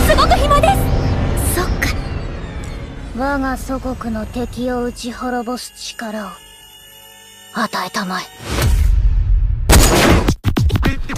[0.07, 0.73] すごく暇です
[1.55, 1.87] そっか
[3.17, 6.29] 我が祖国の敵を打ち滅ぼす力を
[7.53, 8.66] 与えたまえ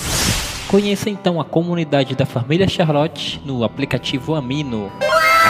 [0.69, 4.89] Conheça então a comunidade da família Charlotte no aplicativo Amino.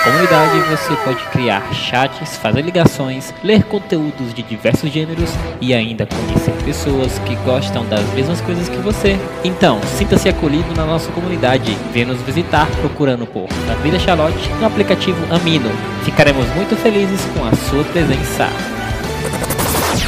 [0.04, 6.50] Comunidade você pode criar chats, fazer ligações, ler conteúdos de diversos gêneros e ainda conhecer
[6.64, 9.16] pessoas que gostam das mesmas coisas que você.
[9.44, 11.78] Então, sinta-se acolhido na nossa comunidade.
[11.92, 15.70] Venha nos visitar procurando por Família Charlotte no aplicativo Amino.
[16.04, 18.48] Ficaremos muito felizes com a sua presença.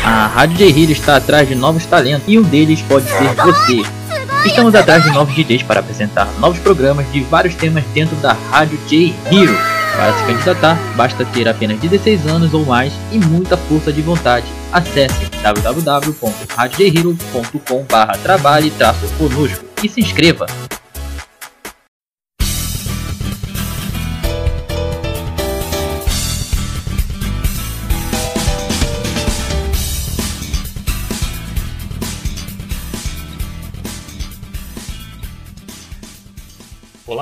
[0.05, 4.04] A Rádio J está atrás de novos talentos e um deles pode ser você.
[4.45, 8.79] Estamos atrás de novos DJs para apresentar novos programas de vários temas dentro da Rádio
[8.87, 9.57] J Hero.
[9.97, 14.45] Para se candidatar, basta ter apenas 16 anos ou mais e muita força de vontade.
[14.71, 20.45] Acesse www.radiojhero.com.br trabalhe-conosco e se inscreva.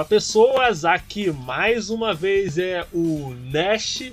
[0.02, 4.10] Olá pessoas, aqui mais uma vez é o Nash.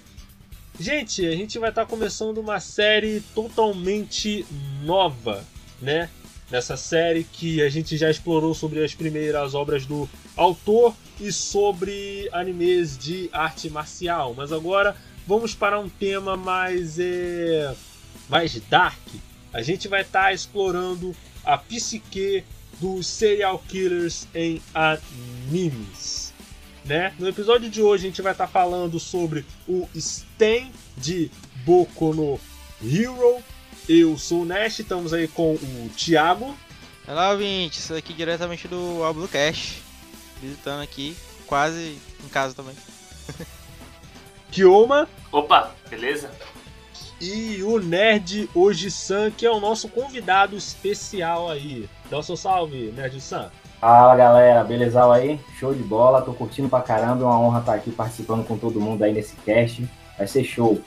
[0.79, 4.45] Gente, a gente vai estar começando uma série totalmente
[4.83, 5.43] nova,
[5.81, 6.07] né?
[6.51, 10.07] Nessa série que a gente já explorou sobre as primeiras obras do
[10.37, 14.35] autor e sobre animes de arte marcial.
[14.37, 14.95] Mas agora
[15.25, 17.73] vamos para um tema mais é,
[18.29, 19.07] mais dark.
[19.51, 22.43] A gente vai estar explorando a psique
[22.79, 26.33] dos serial killers em animes.
[26.85, 27.13] Né?
[27.19, 31.29] No episódio de hoje a gente vai estar falando sobre o Stan de
[31.65, 32.39] Boku no
[32.83, 33.43] Hero.
[33.87, 36.57] Eu sou o Nash, estamos aí com o Thiago.
[37.07, 39.81] Olá, ouvintes, isso aqui diretamente do Álbum Cash,
[40.41, 41.15] visitando aqui,
[41.47, 42.75] quase em casa também.
[44.51, 46.31] Kioma Opa, beleza?
[47.21, 51.89] e o Nerd Oji-san, que é o nosso convidado especial aí.
[52.09, 53.51] Dá o seu salve, Nerd-san.
[53.79, 55.39] Fala galera, beleza aí?
[55.59, 58.81] Show de bola, tô curtindo pra caramba, é uma honra estar aqui participando com todo
[58.81, 59.87] mundo aí nesse cast.
[60.17, 60.81] Vai ser show.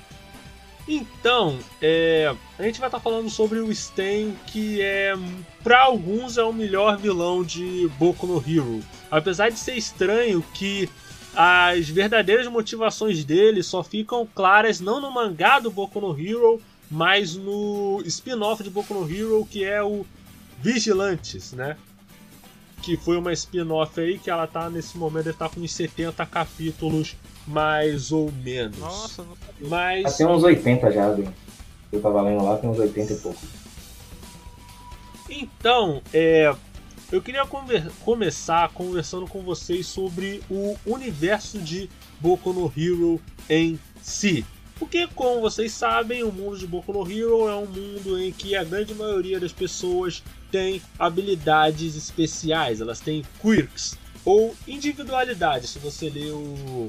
[0.87, 5.15] Então, é, a gente vai estar falando sobre o Stan, que é,
[5.63, 8.81] para alguns, é o melhor vilão de Boku no Hero.
[9.11, 10.91] Apesar de ser estranho que
[11.35, 16.61] as verdadeiras motivações dele só ficam claras não no mangá do Boku no Hero,
[16.91, 20.05] mas no spin-off de Boku no Hero, que é o
[20.63, 21.77] Vigilantes, né?
[22.83, 26.25] Que foi uma spin-off aí que ela tá nesse momento, ela tá com uns 70
[26.27, 28.79] capítulos, mais ou menos.
[28.79, 29.69] Nossa, não sabia.
[29.69, 30.03] Mas.
[30.03, 31.35] Já tem uns 80 já, Adriano.
[31.93, 33.39] Eu tava lendo lá, tem uns 80 e pouco.
[35.29, 36.55] Então, é,
[37.11, 41.89] eu queria conver- começar conversando com vocês sobre o universo de
[42.21, 44.45] Boku no Hero em si.
[44.79, 48.57] Porque, como vocês sabem, o mundo de Boku no Hero é um mundo em que
[48.57, 50.23] a grande maioria das pessoas
[50.53, 55.71] tem habilidades especiais, elas têm quirks ou individualidades.
[55.71, 56.89] Se você lê o.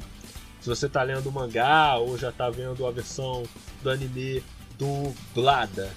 [0.60, 3.44] Se você tá lendo o mangá ou já tá vendo a versão
[3.81, 4.44] do anime
[4.77, 5.92] dublada,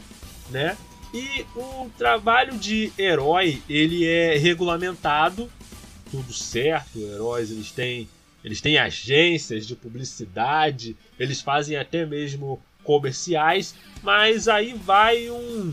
[0.50, 0.76] né?
[1.12, 5.50] E o trabalho de herói, ele é regulamentado,
[6.10, 8.08] tudo certo, heróis eles têm,
[8.44, 15.72] eles têm agências de publicidade, eles fazem até mesmo comerciais, mas aí vai um,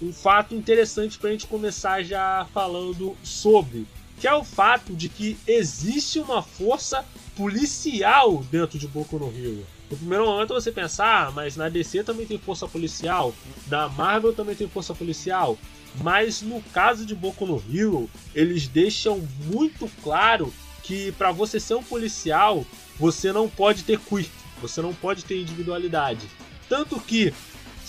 [0.00, 3.86] um fato interessante para a gente começar já falando sobre,
[4.18, 7.04] que é o fato de que existe uma força
[7.36, 9.66] policial dentro de Boku no Hero.
[9.90, 13.34] No primeiro momento você pensa, ah, mas na DC também tem força policial,
[13.68, 15.58] na Marvel também tem força policial.
[16.02, 20.52] Mas no caso de Boku no Hero, eles deixam muito claro
[20.82, 22.64] que para você ser um policial,
[22.98, 24.30] você não pode ter quirk,
[24.60, 26.26] você não pode ter individualidade.
[26.68, 27.32] Tanto que,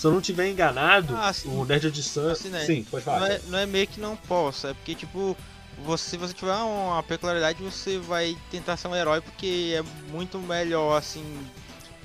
[0.00, 2.30] se eu não tiver enganado, Ah, o Nerd de Sun.
[2.30, 2.64] Assim, né?
[2.64, 3.20] Sim, pode falar.
[3.20, 5.36] Não é, não é meio que não possa, é porque, tipo,
[5.84, 10.38] você, se você tiver uma peculiaridade, você vai tentar ser um herói porque é muito
[10.38, 11.22] melhor, assim,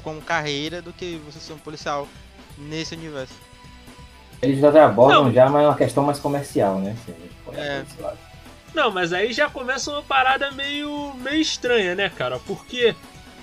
[0.03, 2.05] como carreira do que você ser um policial
[2.57, 3.33] nesse universo.
[4.41, 5.33] Eles já abordam Não.
[5.33, 6.97] já, mas é uma questão mais comercial, né?
[7.07, 7.13] É.
[7.45, 8.17] por esse lado.
[8.73, 12.39] Não, mas aí já começa uma parada meio, meio estranha, né, cara?
[12.39, 12.93] Porque,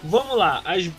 [0.04, 0.90] vamos lá, as...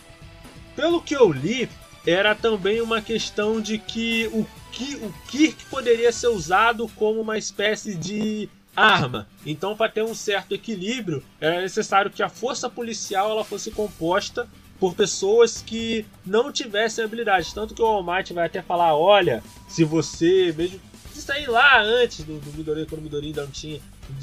[0.75, 1.69] pelo que eu li,
[2.05, 4.95] era também uma questão de que o, Ki...
[4.95, 9.27] o Kirk poderia ser usado como uma espécie de arma.
[9.45, 14.47] Então, para ter um certo equilíbrio, era necessário que a força policial ela fosse composta
[14.79, 17.53] por pessoas que não tivessem habilidade.
[17.53, 20.79] Tanto que o All Might vai até falar: olha, se você, mesmo
[21.15, 23.79] isso aí lá antes do, do Midori, quando o Midori ainda não tinha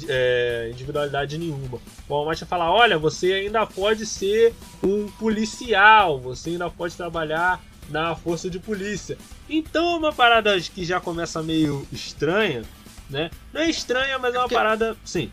[0.07, 1.79] é, individualidade nenhuma.
[2.07, 6.95] O All Might vai falar: olha, você ainda pode ser um policial, você ainda pode
[6.95, 9.17] trabalhar na força de polícia.
[9.49, 12.63] Então é uma parada que já começa meio estranha,
[13.09, 13.29] né?
[13.53, 14.97] Não é estranha, mas é uma porque- parada.
[15.05, 15.31] Sim.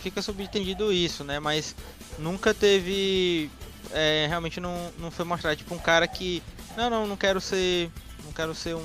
[0.00, 1.38] Fica subentendido isso, né?
[1.40, 1.74] Mas
[2.18, 3.50] nunca teve.
[3.92, 6.42] é, realmente não, não foi mostrado, tipo, um cara que.
[6.76, 7.90] Não, não, não quero ser.
[8.24, 8.84] Não quero ser um,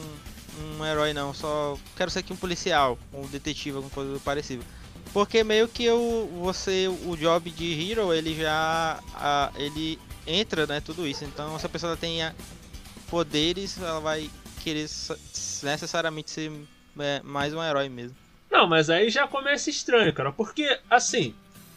[0.79, 4.63] um herói não, só quero ser aqui um policial, um detetive, alguma coisa parecida.
[5.11, 8.99] Porque meio que o, você, o job de hero, ele já.
[9.15, 11.23] a- ele entra, né, tudo isso.
[11.25, 12.35] Então se a pessoa tenha
[13.11, 14.29] poderes, ela vai
[14.63, 15.17] querer sa-
[15.63, 16.49] necessariamente ser
[16.97, 18.15] é, mais um herói mesmo.
[18.49, 20.31] Não, mas aí já começa estranho, cara.
[20.31, 21.33] Porque, assim,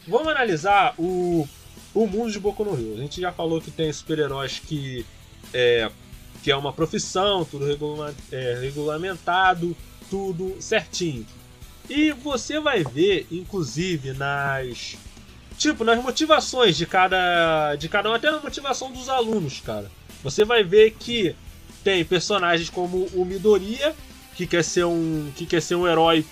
[0.06, 1.46] vamos analisar o,
[1.92, 2.94] o mundo de Boku no Hero.
[2.94, 5.04] A gente já falou que tem super-heróis que
[5.52, 5.90] é,
[6.42, 9.76] que é uma profissão, tudo regula- é, regulamentado,
[10.10, 11.26] tudo certinho.
[11.90, 14.96] E você vai ver, inclusive, nas.
[15.58, 17.76] Tipo, nas motivações de cada.
[17.76, 19.90] De cada um, até na motivação dos alunos, cara.
[20.25, 21.37] Você vai ver que
[21.85, 23.94] tem personagens como o Midoriya,
[24.35, 25.31] que quer ser um.
[25.37, 26.25] que quer ser um herói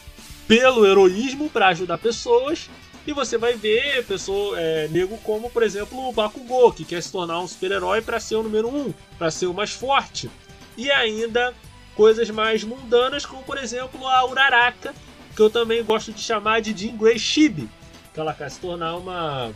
[0.48, 2.70] pelo heroísmo para ajudar pessoas.
[3.06, 7.10] E você vai ver pessoa, é, nego como, por exemplo, o Bakugou, que quer se
[7.10, 10.30] tornar um super-herói para ser o número um, para ser o mais forte.
[10.76, 11.52] E ainda
[11.96, 14.94] coisas mais mundanas, como por exemplo a Uraraka,
[15.34, 17.68] que eu também gosto de chamar de Jean Grey Chibi,
[18.14, 19.52] que ela quer se tornar uma,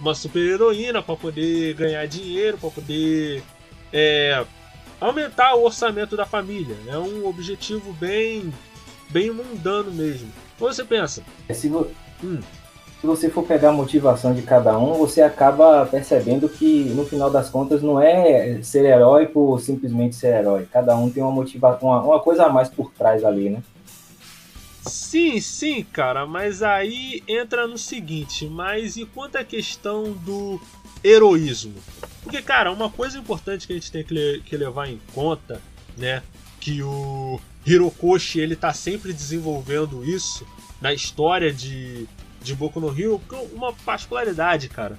[0.00, 3.42] uma super-heroína para poder ganhar dinheiro, para poder
[3.92, 4.44] é,
[5.00, 6.76] aumentar o orçamento da família.
[6.86, 8.52] É um objetivo bem,
[9.10, 10.30] bem mundano mesmo.
[10.54, 11.88] Então você pensa, É, Se, vo-
[12.24, 12.40] Hum.
[13.00, 17.30] se você for pegar a motivação de cada um, você acaba percebendo que no final
[17.30, 20.66] das contas não é ser herói por simplesmente ser herói.
[20.72, 23.62] Cada um tem uma motivação, uma, uma coisa a mais por trás ali, né?
[24.86, 30.60] Sim, sim, cara, mas aí entra no seguinte, mas e quanto à questão do
[31.02, 31.74] heroísmo?
[32.26, 35.62] Porque, cara, uma coisa importante que a gente tem que, que levar em conta,
[35.96, 36.24] né,
[36.58, 40.44] que o Hirokoshi, ele tá sempre desenvolvendo isso
[40.80, 42.04] na história de,
[42.42, 44.98] de Boku no Hero, uma particularidade, cara,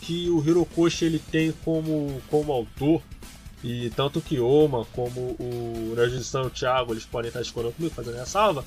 [0.00, 3.00] que o Hirokoshi, ele tem como, como autor,
[3.62, 8.18] e tanto o Kiyoma como o Najin-san e Thiago, eles podem estar escolhendo comigo, fazendo
[8.18, 8.64] a salva,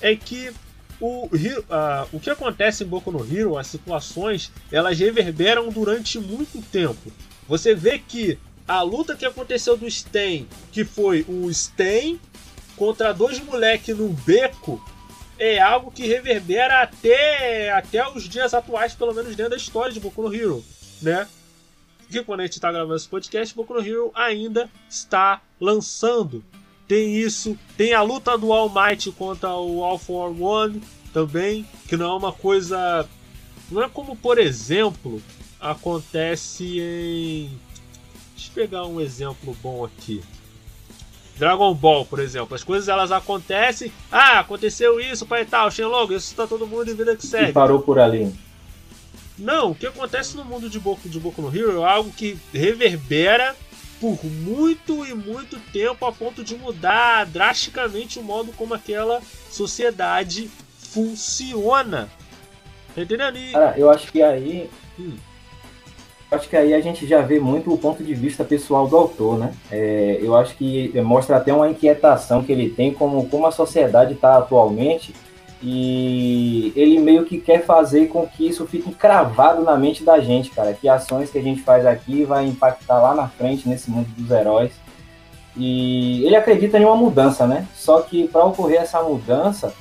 [0.00, 0.52] é que
[1.00, 1.28] o,
[1.70, 7.12] ah, o que acontece em Boku no Hero, as situações, elas reverberam durante muito tempo.
[7.48, 12.20] Você vê que a luta que aconteceu do Sten, que foi o Sten
[12.76, 14.82] contra dois moleques num beco,
[15.38, 20.00] é algo que reverbera até, até os dias atuais, pelo menos dentro da história de
[20.00, 20.64] Boku no Hero,
[21.02, 21.28] né?
[22.10, 26.42] Que quando a gente está gravando esse podcast, Boku no Hero ainda está lançando.
[26.88, 30.80] Tem isso, tem a luta do All Might contra o All for One
[31.12, 33.08] também, que não é uma coisa.
[33.70, 35.20] Não é como, por exemplo,
[35.70, 37.50] acontece em.
[38.34, 40.22] Deixa eu pegar um exemplo bom aqui.
[41.38, 42.54] Dragon Ball, por exemplo.
[42.54, 43.92] As coisas elas acontecem.
[44.10, 45.70] Ah, aconteceu isso, pai e tal.
[45.70, 47.52] Shenlong, isso tá todo mundo em vida que E segue.
[47.52, 48.32] parou por ali.
[49.38, 52.38] Não, o que acontece no mundo de Boku, de Boku no Hero é algo que
[52.54, 53.54] reverbera
[54.00, 59.20] por muito e muito tempo a ponto de mudar drasticamente o modo como aquela
[59.50, 62.08] sociedade funciona.
[62.94, 63.36] Tá entendendo?
[63.36, 64.70] E, Cara, eu acho que aí.
[64.98, 65.16] Hum.
[66.30, 69.38] Acho que aí a gente já vê muito o ponto de vista pessoal do autor,
[69.38, 69.52] né?
[69.70, 74.14] É, eu acho que mostra até uma inquietação que ele tem como, como a sociedade
[74.14, 75.14] está atualmente
[75.62, 80.50] E ele meio que quer fazer com que isso fique cravado na mente da gente,
[80.50, 80.74] cara.
[80.74, 84.30] Que ações que a gente faz aqui vai impactar lá na frente nesse mundo dos
[84.30, 84.72] heróis.
[85.56, 87.66] E ele acredita em uma mudança, né?
[87.74, 89.72] Só que para ocorrer essa mudança,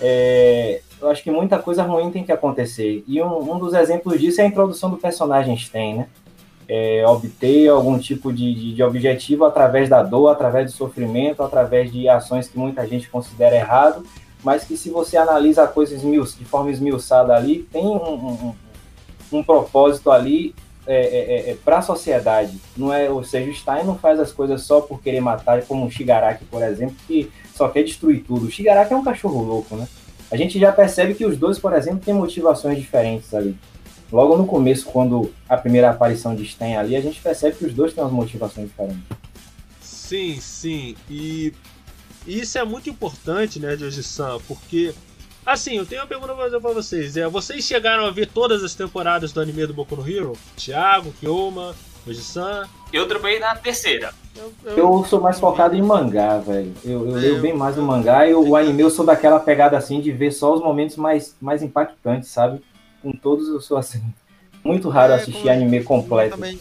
[0.00, 3.04] é, eu acho que muita coisa ruim tem que acontecer.
[3.06, 6.08] E um, um dos exemplos disso é a introdução do personagem Sten, né?
[6.68, 11.92] É, obter algum tipo de, de, de, objetivo através da dor, através do sofrimento, através
[11.92, 14.04] de ações que muita gente considera errado,
[14.42, 18.54] mas que se você analisa coisas de forma esmiuçada ali, tem um, um,
[19.32, 20.56] um propósito ali
[20.88, 22.60] é, é, é para a sociedade.
[22.76, 25.86] Não é, ou seja, o Stein não faz as coisas só por querer matar, como
[25.86, 28.46] o Shigaraki, por exemplo, que só quer destruir tudo.
[28.46, 29.86] O Shigaraki é um cachorro louco, né?
[30.30, 33.56] A gente já percebe que os dois, por exemplo, têm motivações diferentes ali.
[34.12, 37.74] Logo no começo, quando a primeira aparição de Sten ali, a gente percebe que os
[37.74, 39.02] dois têm umas motivações diferentes.
[39.80, 40.96] Sim, sim.
[41.08, 41.52] E
[42.26, 44.94] isso é muito importante, né, Joji-san, porque
[45.46, 47.16] Assim, eu tenho uma pergunta pra fazer pra vocês.
[47.16, 50.32] É, vocês chegaram a ver todas as temporadas do anime do Boku no Hero?
[50.56, 51.72] Thiago, Kyoma,
[52.04, 52.68] Oji-san?
[52.92, 54.12] Eu tropei na terceira.
[54.36, 54.76] Eu, eu...
[54.76, 56.74] eu, sou mais focado em mangá, velho.
[56.84, 60.00] Eu, eu leio bem mais o mangá e o anime eu sou daquela pegada assim
[60.00, 62.62] de ver só os momentos mais, mais impactantes, sabe?
[63.02, 64.02] Com todos eu sou assim.
[64.62, 66.30] Muito raro é, assistir anime completo.
[66.30, 66.60] Como também,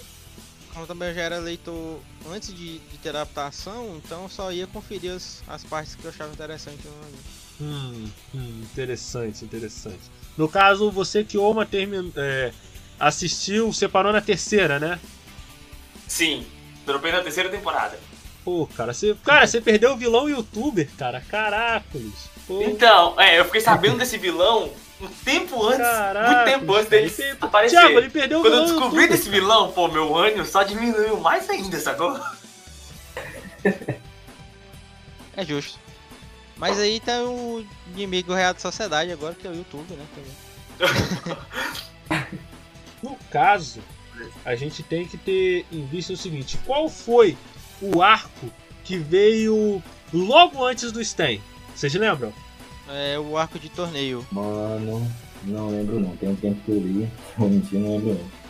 [0.73, 1.99] como também já era leitor
[2.33, 6.09] antes de, de ter adaptação, então eu só ia conferir as, as partes que eu
[6.11, 7.19] achava interessante no anime.
[7.61, 10.01] Hum, hum, interessante, interessante.
[10.37, 12.11] No caso, você que Oma termin...
[12.15, 12.51] É,
[12.99, 14.99] assistiu, separou na terceira, né?
[16.07, 16.45] Sim,
[16.85, 17.97] dropei na terceira temporada.
[18.43, 21.21] Pô, cara, você, cara, você perdeu o vilão youtuber, cara.
[21.21, 22.29] Caracoles.
[22.47, 22.61] Pô.
[22.61, 24.69] Então, é, eu fiquei sabendo desse vilão
[25.01, 27.79] um tempo antes, Caraca, muito tempo antes dele aparecer.
[27.79, 30.63] Thiago, ele perdeu Quando o vilão eu descobri YouTuber, desse vilão, pô, meu ânimo só
[30.63, 32.19] diminuiu mais ainda, sacou?
[35.35, 35.77] É justo.
[36.55, 40.05] Mas aí tá o inimigo real da sociedade agora, que é o YouTube, né?
[43.03, 43.81] no caso,
[44.43, 47.37] a gente tem que ter em vista o seguinte: qual foi
[47.81, 48.51] o arco
[48.83, 49.81] que veio
[50.13, 51.37] logo antes do Stan?
[51.73, 52.33] Vocês lembram?
[52.87, 54.25] É o arco de torneio.
[54.31, 55.11] Mano,
[55.43, 56.15] não lembro não.
[56.17, 57.09] Tem um tempo que eu li.
[57.37, 58.45] Vou mentir, não lembro não.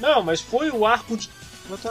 [0.00, 1.28] Não, mas foi o arco de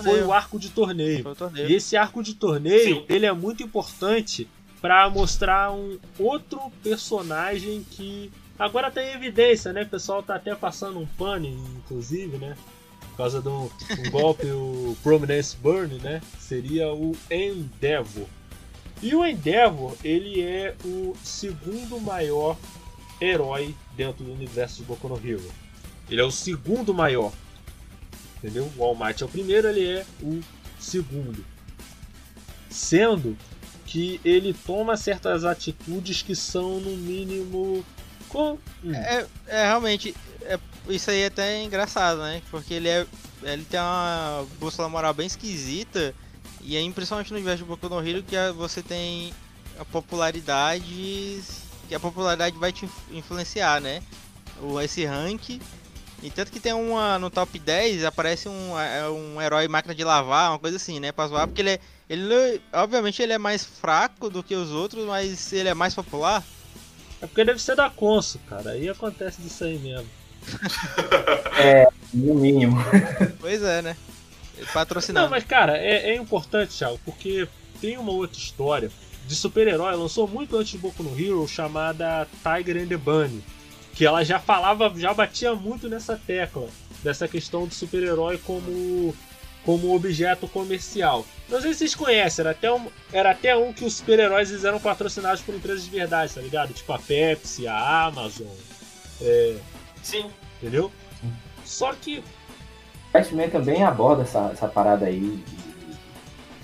[0.04, 1.24] foi o arco de torneio.
[1.36, 1.70] torneio.
[1.70, 3.06] E esse arco de torneio, Sim.
[3.10, 4.48] ele é muito importante
[4.80, 8.32] para mostrar um outro personagem que
[8.66, 9.84] agora tem evidência, né?
[9.84, 12.56] O pessoal tá até passando um pane, inclusive, né?
[13.12, 16.22] Por causa de um, um golpe, o Prominence Burn, né?
[16.40, 18.28] Seria o Endeavor.
[19.02, 22.58] E o Endeavor, ele é o segundo maior
[23.22, 25.52] herói dentro do universo de Boku no Hero.
[26.10, 27.32] Ele é o segundo maior
[28.44, 28.70] entendeu?
[28.78, 30.42] O All Might é o primeiro, ele é o
[30.78, 31.44] segundo.
[32.70, 33.38] Sendo
[33.86, 37.86] que ele toma certas atitudes que são no mínimo.
[38.34, 38.58] Com...
[38.84, 38.94] Hum.
[38.94, 40.14] É, é, realmente.
[40.42, 40.60] É,
[40.90, 42.42] isso aí é até engraçado, né?
[42.52, 43.06] Porque ele é.
[43.44, 46.14] Ele tem uma bússola moral bem esquisita.
[46.62, 49.34] E é principalmente no universo de Boku no Hero que você tem
[49.80, 51.42] a popularidade.
[51.88, 54.02] Que a popularidade vai te influenciar, né?
[54.62, 55.60] O, esse rank
[56.24, 60.06] e tanto que tem uma no top 10 aparece um, é, um herói máquina de
[60.06, 61.12] lavar, uma coisa assim, né?
[61.12, 61.80] Pra zoar, porque ele é.
[62.10, 66.42] Ele, obviamente ele é mais fraco do que os outros, mas ele é mais popular.
[67.24, 68.72] É porque deve ser da Conso, cara.
[68.72, 70.08] Aí acontece disso aí mesmo.
[71.58, 72.78] é, no mínimo.
[73.40, 73.98] Pois é, né?
[74.72, 75.26] Patrocinado.
[75.26, 77.48] Não, mas cara, é, é importante, Thiago, porque
[77.82, 78.92] tem uma outra história
[79.26, 83.42] de super-herói, lançou muito antes de Boku no Hero, chamada Tiger and the Bunny
[83.94, 86.68] que ela já falava, já batia muito nessa tecla,
[87.04, 89.16] dessa questão do super-herói como,
[89.66, 91.26] como objeto comercial.
[91.50, 94.80] Não sei se vocês conhecem, era até um, era até um que os super-heróis eram
[94.80, 96.74] patrocinados por empresas de verdade, tá ligado?
[96.74, 98.48] Tipo a Pepsi, a Amazon.
[99.22, 99.58] É...
[100.02, 100.30] Sim.
[100.62, 100.92] Entendeu?
[101.66, 102.20] Só que.
[102.20, 102.24] O
[103.14, 105.98] Batman também aborda essa, essa parada aí de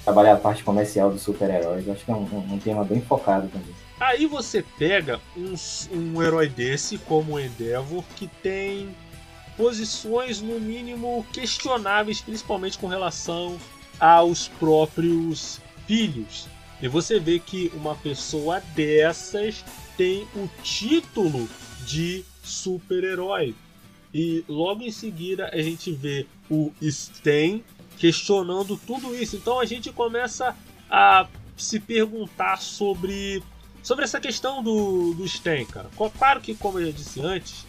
[0.04, 1.88] trabalhar a parte comercial dos super-heróis.
[1.88, 3.76] Acho que é um, um, um tema bem focado também.
[4.00, 5.54] Aí você pega um,
[5.92, 8.96] um herói desse, como o Endeavor, que tem
[9.60, 13.60] posições no mínimo questionáveis, principalmente com relação
[14.00, 16.48] aos próprios filhos.
[16.82, 19.66] E você vê que uma pessoa dessas
[19.98, 21.50] tem o título
[21.86, 23.54] de super-herói.
[24.14, 27.62] E logo em seguida a gente vê o Sten
[27.98, 29.36] questionando tudo isso.
[29.36, 30.56] Então a gente começa
[30.90, 33.44] a se perguntar sobre
[33.82, 35.90] Sobre essa questão do, do Sten, cara.
[36.18, 37.66] Claro que, como eu já disse antes,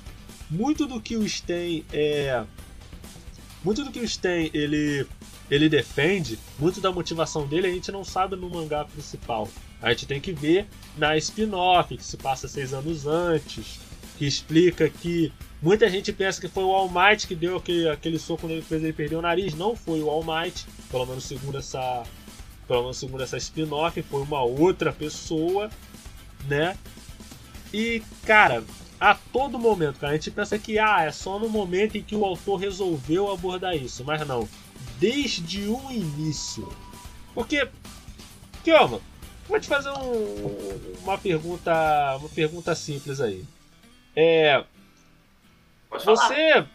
[0.51, 2.45] muito do que o Sten é.
[3.63, 5.07] Muito do que o Sten ele
[5.51, 9.49] ele defende, muito da motivação dele a gente não sabe no mangá principal.
[9.83, 10.67] A gente tem que ver
[10.97, 13.81] na spin-off, que se passa seis anos antes,
[14.17, 18.19] que explica que muita gente pensa que foi o All Might que deu aquele, aquele
[18.19, 19.55] soco nele fez ele perder o nariz.
[19.55, 22.05] Não foi o All Might, pelo menos segundo essa,
[22.69, 25.69] pelo menos segundo essa spin-off, foi uma outra pessoa,
[26.47, 26.77] né?
[27.73, 28.63] E, cara,
[29.01, 32.15] a todo momento, cara, a gente pensa que ah, é só no momento em que
[32.15, 34.47] o autor resolveu abordar isso, mas não.
[34.99, 36.71] Desde o início.
[37.35, 37.67] Porque,
[38.63, 39.01] Kioma,
[39.49, 41.73] vou te fazer um, uma pergunta,
[42.19, 43.43] uma pergunta simples aí.
[44.15, 44.63] É,
[45.91, 46.67] você,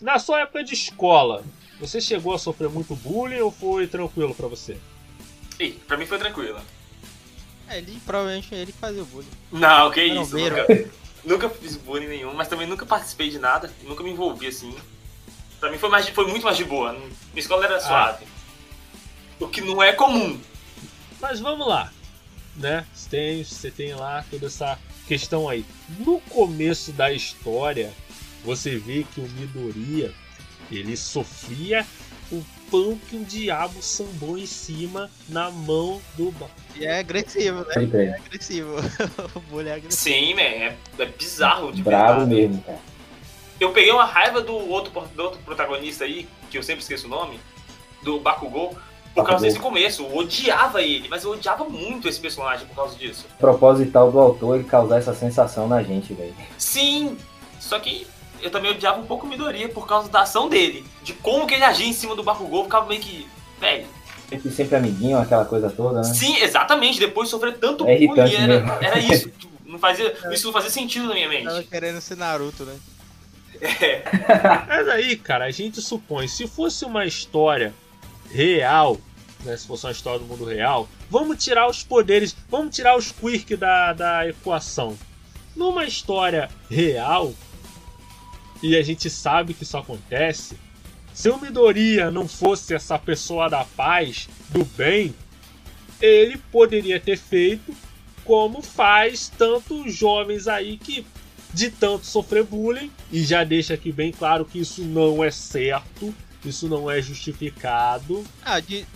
[0.00, 1.44] na sua época de escola,
[1.78, 4.76] você chegou a sofrer muito bullying ou foi tranquilo para você?
[5.60, 6.60] Ih, pra mim foi tranquilo.
[7.68, 9.28] É, ele provavelmente ele fazia o bullying.
[9.52, 10.66] Não, que isso, nunca,
[11.24, 14.74] nunca fiz bullying nenhum, mas também nunca participei de nada, nunca me envolvi assim.
[15.58, 16.92] Pra mim foi, mais, foi muito mais de boa.
[16.92, 18.26] Minha escola era suave.
[18.26, 18.44] Ah.
[19.40, 20.38] O que não é comum.
[21.20, 21.92] Mas vamos lá.
[22.56, 22.86] Né?
[22.94, 24.78] Você tem, você tem lá toda essa
[25.08, 25.64] questão aí.
[25.98, 27.92] No começo da história,
[28.44, 30.14] você vê que o Midoriya
[30.70, 31.86] ele sofria
[32.74, 36.34] pão que o diabo sambou em cima na mão do.
[36.74, 37.74] E é agressivo, né?
[37.76, 38.74] É, é agressivo.
[39.32, 40.16] o bullying é agressivo.
[40.16, 42.34] Sim, é, é bizarro de Bravo verdade.
[42.34, 42.80] mesmo, cara.
[43.60, 47.10] Eu peguei uma raiva do outro, do outro protagonista aí, que eu sempre esqueço o
[47.10, 47.38] nome,
[48.02, 48.76] do Bakugou,
[49.14, 50.02] por causa desse começo.
[50.02, 53.24] Eu odiava ele, mas eu odiava muito esse personagem por causa disso.
[53.38, 56.34] Proposital do autor ele causar essa sensação na gente, velho.
[56.58, 57.16] Sim!
[57.60, 58.04] Só que
[58.44, 60.84] eu também odiava um pouco o Midoriya por causa da ação dele.
[61.02, 63.26] De como que ele agia em cima do Bakugou, ficava meio que.
[63.58, 63.86] Velho.
[64.28, 66.04] Sempre, sempre amiguinho, aquela coisa toda, né?
[66.04, 67.00] Sim, exatamente.
[67.00, 69.30] Depois de sofrer tanto é bullying, era, era isso.
[69.30, 71.44] Tipo, não fazia, isso não fazia sentido na minha mente.
[71.44, 72.76] Tava querendo ser Naruto, né?
[73.62, 74.02] É.
[74.68, 77.72] Mas aí, cara, a gente supõe, se fosse uma história
[78.30, 78.98] real,
[79.42, 83.10] né, se fosse uma história do mundo real, vamos tirar os poderes, vamos tirar os
[83.10, 84.98] quirk da, da equação.
[85.56, 87.32] Numa história real,
[88.64, 90.56] e a gente sabe que isso acontece,
[91.12, 95.14] se o Midoriya não fosse essa pessoa da paz, do bem,
[96.00, 97.76] ele poderia ter feito
[98.24, 101.06] como faz tantos jovens aí que
[101.52, 106.14] de tanto sofrer bullying e já deixa aqui bem claro que isso não é certo,
[106.42, 108.24] isso não é justificado.
[108.42, 108.86] Ah, de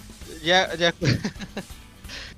[0.40, 1.64] de, de,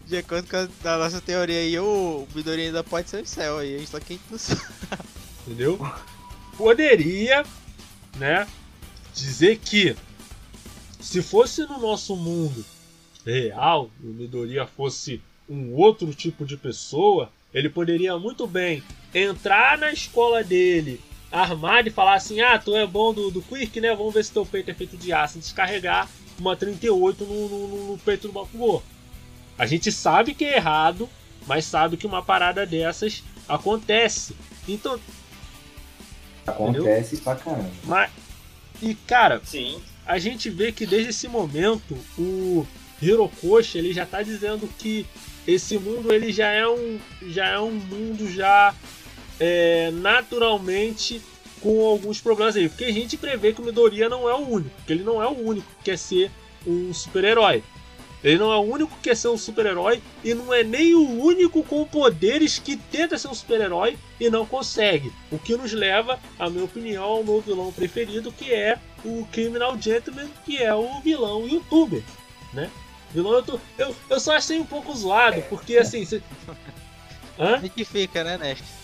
[0.05, 3.87] de acordo com a nossa teoria aí, o Midoriya ainda pode ser o céu aí,
[3.87, 4.63] só que a gente não sabe.
[5.47, 5.79] Entendeu?
[6.61, 7.43] poderia,
[8.19, 8.47] né,
[9.15, 9.97] dizer que
[11.01, 12.63] se fosse no nosso mundo
[13.25, 18.83] real, o Midoriya fosse um outro tipo de pessoa, ele poderia muito bem
[19.15, 21.01] entrar na escola dele,
[21.33, 23.95] armado e falar assim: Ah, tu é bom do, do Quick, né?
[23.95, 25.39] Vamos ver se teu peito é feito de aço.
[25.39, 28.83] Descarregar uma 38 no, no, no peito do Bakugou.
[29.57, 31.09] A gente sabe que é errado,
[31.47, 34.37] mas sabe que uma parada dessas acontece.
[34.69, 35.01] Então,
[36.51, 37.25] Acontece Entendeu?
[37.25, 37.71] pra caramba.
[37.85, 38.11] Mas,
[38.83, 39.81] e cara, Sim.
[40.07, 42.67] a gente vê que desde esse momento o
[43.01, 45.07] Hirokoshi ele já tá dizendo que
[45.47, 48.75] esse mundo ele já é um, já é um mundo já
[49.39, 51.21] é, naturalmente
[51.61, 52.69] com alguns problemas aí.
[52.69, 55.27] Porque a gente prevê que o Midoriya não é o único, que ele não é
[55.27, 56.31] o único que quer ser
[56.67, 57.63] um super-herói.
[58.23, 61.23] Ele não é o único que quer ser um super-herói e não é nem o
[61.23, 65.13] único com poderes que tenta ser um super-herói e não consegue.
[65.31, 69.81] O que nos leva, a minha opinião, ao meu vilão preferido, que é o Criminal
[69.81, 72.03] Gentleman, que é o vilão youtuber,
[72.53, 72.71] né?
[73.13, 76.05] Vilão eu, eu, eu só achei um pouco zoado, porque assim.
[76.05, 76.23] Cê...
[77.39, 77.59] Hã?
[77.69, 78.80] que fica, né, Nest?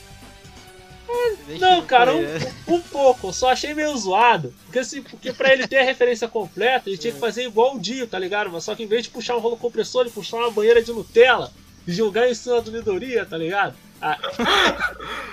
[1.59, 3.29] Não, cara, um, um, pouco.
[3.29, 4.53] Eu só achei meio zoado.
[4.64, 7.81] Porque, assim, porque pra ele ter a referência completa, ele tinha que fazer igual o
[7.81, 8.51] Dio, tá ligado?
[8.51, 10.92] Mas só que em vez de puxar um rolo compressor, ele puxar uma banheira de
[10.92, 11.53] Nutella
[11.87, 13.75] e jogar em cima do Midoriya, tá ligado?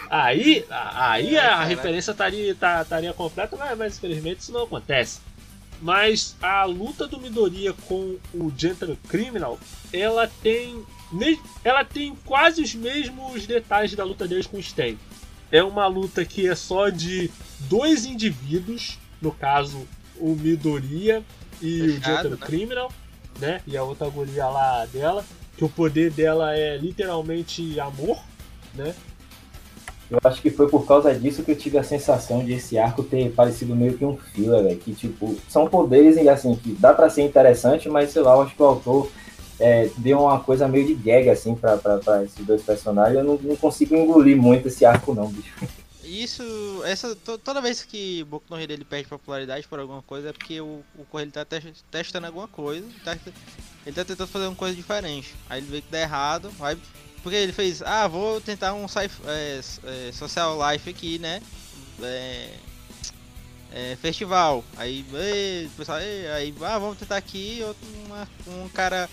[0.10, 5.20] Aí, aí a referência estaria, tá, completa, mas, mas infelizmente isso não acontece.
[5.82, 9.60] Mas a luta do Midoriya com o Gentle Criminal,
[9.92, 10.86] ela tem
[11.64, 14.96] ela tem quase os mesmos detalhes da luta deles com o Stan
[15.52, 17.30] é uma luta que é só de
[17.62, 21.24] dois indivíduos, no caso o Midoriya
[21.62, 22.38] e Fechado, o Gentle né?
[22.46, 22.92] Criminal,
[23.40, 23.62] né?
[23.66, 25.26] E a outra guria lá dela,
[25.58, 28.20] que o poder dela é literalmente amor,
[28.74, 28.94] né?
[30.10, 33.02] Eu acho que foi por causa disso que eu tive a sensação de esse arco
[33.02, 37.10] ter parecido meio que um filler, véio, que tipo, são poderes assim que dá para
[37.10, 39.10] ser interessante, mas sei lá, eu acho que o autor
[39.60, 43.18] é, deu uma coisa meio de gag, assim, pra, pra, pra esses dois personagens.
[43.18, 45.54] Eu não, não, consigo engolir muito esse arco, não, bicho.
[46.04, 46.44] Isso,
[46.86, 50.34] essa, to- toda vez que Boku no Hero ele perde popularidade por alguma coisa é
[50.34, 53.18] porque o, o Correio tá tes- testando alguma coisa, tá,
[53.86, 55.34] ele tá tentando fazer uma coisa diferente.
[55.50, 56.78] Aí ele vê que dá errado, vai,
[57.24, 58.86] porque ele fez, ah, vou tentar um
[59.26, 61.42] é, é, social life aqui, né?
[62.02, 62.50] É,
[63.72, 64.64] é, festival.
[64.78, 65.06] Aí,
[65.66, 69.10] o pessoal, aí, ah, vamos tentar aqui outro, uma- um cara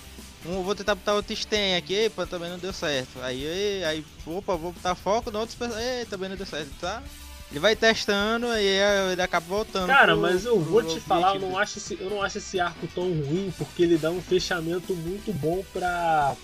[0.47, 3.21] um, vou tentar botar outro stem aqui, epa, também não deu certo.
[3.23, 7.03] Aí, ei, aí, opa, vou botar foco no outro, ei, também não deu certo, tá?
[7.51, 8.51] Ele vai testando e
[8.81, 9.89] aí ele acaba voltando.
[9.89, 12.61] Cara, pro- mas eu vou te falar, eu não, acho esse, eu não acho esse
[12.61, 16.35] arco tão ruim, porque ele dá um fechamento muito bom pra,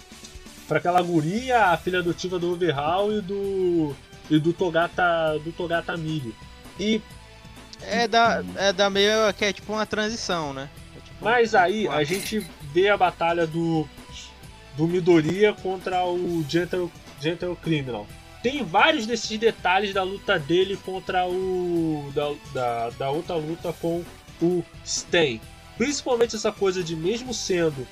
[0.66, 3.94] pra aquela guria, a filha adotiva do Overhaul e do.
[4.28, 5.38] e do Togata.
[5.44, 6.34] do Togata Milho.
[6.78, 7.00] E
[7.82, 10.68] É da, é da meio que é tipo uma transição, né?
[10.96, 12.46] É tipo- Mas aí tipo a gente
[12.76, 13.88] vê a batalha do,
[14.76, 18.06] do Midoriya contra o Gentle, Gentle Criminal.
[18.42, 22.12] Tem vários desses detalhes da luta dele contra o.
[22.14, 24.04] da, da, da outra luta com
[24.42, 25.40] o Sten.
[25.78, 27.88] Principalmente essa coisa de, mesmo sendo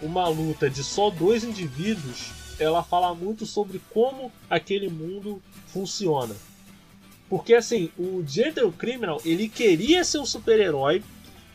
[0.00, 6.34] uma luta de só dois indivíduos, ela fala muito sobre como aquele mundo funciona.
[7.28, 11.02] Porque assim, o Gentle Criminal ele queria ser um super-herói,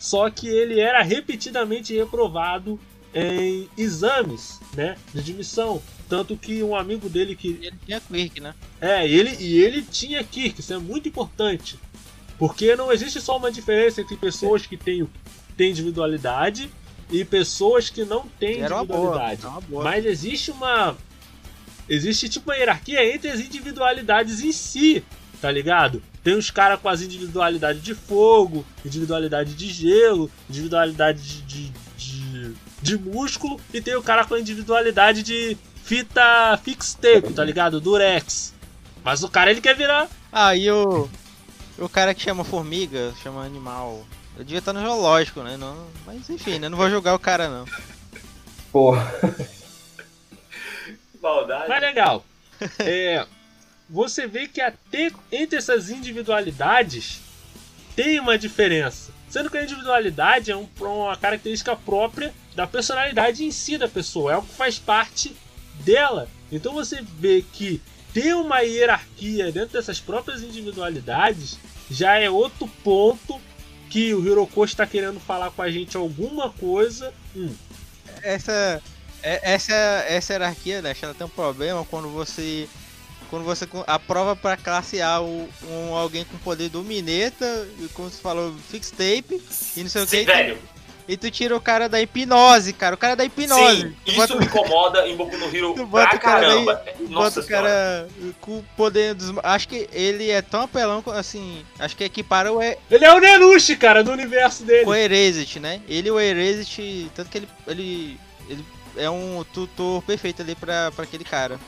[0.03, 2.77] só que ele era repetidamente reprovado
[3.15, 8.53] em exames, né, de admissão, tanto que um amigo dele que Ele tinha Quirk, né?
[8.81, 11.79] é, ele e ele tinha Kirk, isso é muito importante.
[12.37, 15.07] Porque não existe só uma diferença entre pessoas que têm,
[15.55, 16.69] têm individualidade
[17.09, 19.41] e pessoas que não têm Era uma boa, individualidade.
[19.41, 19.83] era uma boa.
[19.85, 20.97] Mas existe uma.
[21.87, 25.01] Existe tipo uma hierarquia entre as individualidades em si,
[25.39, 26.03] tá ligado?
[26.23, 32.55] Tem os caras com as individualidades de fogo, individualidade de gelo, individualidade de, de, de,
[32.81, 37.81] de músculo, e tem o cara com a individualidade de fita fix tape, tá ligado?
[37.81, 38.53] Durex.
[39.03, 40.07] Mas o cara ele quer virar.
[40.31, 41.09] Ah, e o.
[41.77, 44.05] O cara que chama formiga, chama animal.
[44.37, 45.57] Eu devia estar no zoológico, né?
[45.57, 46.69] Não, mas enfim, né?
[46.69, 47.65] Não vou julgar o cara não.
[48.71, 48.95] Pô,
[51.21, 51.69] Maldade.
[51.69, 52.25] Mas legal.
[52.79, 53.25] É,
[53.93, 57.21] você vê que até entre essas individualidades
[57.95, 59.11] tem uma diferença.
[59.29, 64.31] Sendo que a individualidade é um- uma característica própria da personalidade em si da pessoa,
[64.31, 65.35] é algo que faz parte
[65.85, 66.27] dela.
[66.51, 67.79] Então você vê que
[68.13, 71.57] ter uma hierarquia dentro dessas próprias individualidades
[71.89, 73.39] já é outro ponto
[73.91, 77.13] que o Hiroko está querendo falar com a gente alguma coisa.
[77.35, 77.53] Hum,
[78.23, 78.81] Essa.
[79.21, 79.73] é- Essa,
[80.07, 80.95] essa hierarquia, né?
[81.01, 82.67] Ela tem um problema quando você.
[83.33, 88.07] Quando você aprova pra classe A o- um, alguém com poder do Mineta, e como
[88.07, 89.41] você falou, fix tape,
[89.75, 90.25] e não sei o Sim, que.
[90.25, 90.57] velho.
[91.07, 92.93] E tu tira o cara da hipnose, cara.
[92.93, 93.81] O cara da hipnose.
[93.81, 96.39] Sim, Tu isso bota- me incomoda em Boku no Hero Tu bota pra o cara
[96.47, 96.81] caramba.
[96.85, 98.07] daí, Nossa bota o cara
[98.39, 99.33] com o poder dos.
[99.41, 101.65] Acho que ele é tão apelão, assim.
[101.79, 104.83] Acho que equipara o, E- Ele é o Nenushi, cara, do universo dele.
[104.85, 105.81] com o Erezit, né?
[105.89, 107.09] Ele e o Erezit.
[107.15, 108.19] Tanto que ele, ele.
[108.47, 108.63] Ele
[108.95, 111.59] é um tutor perfeito ali pra, pra aquele cara.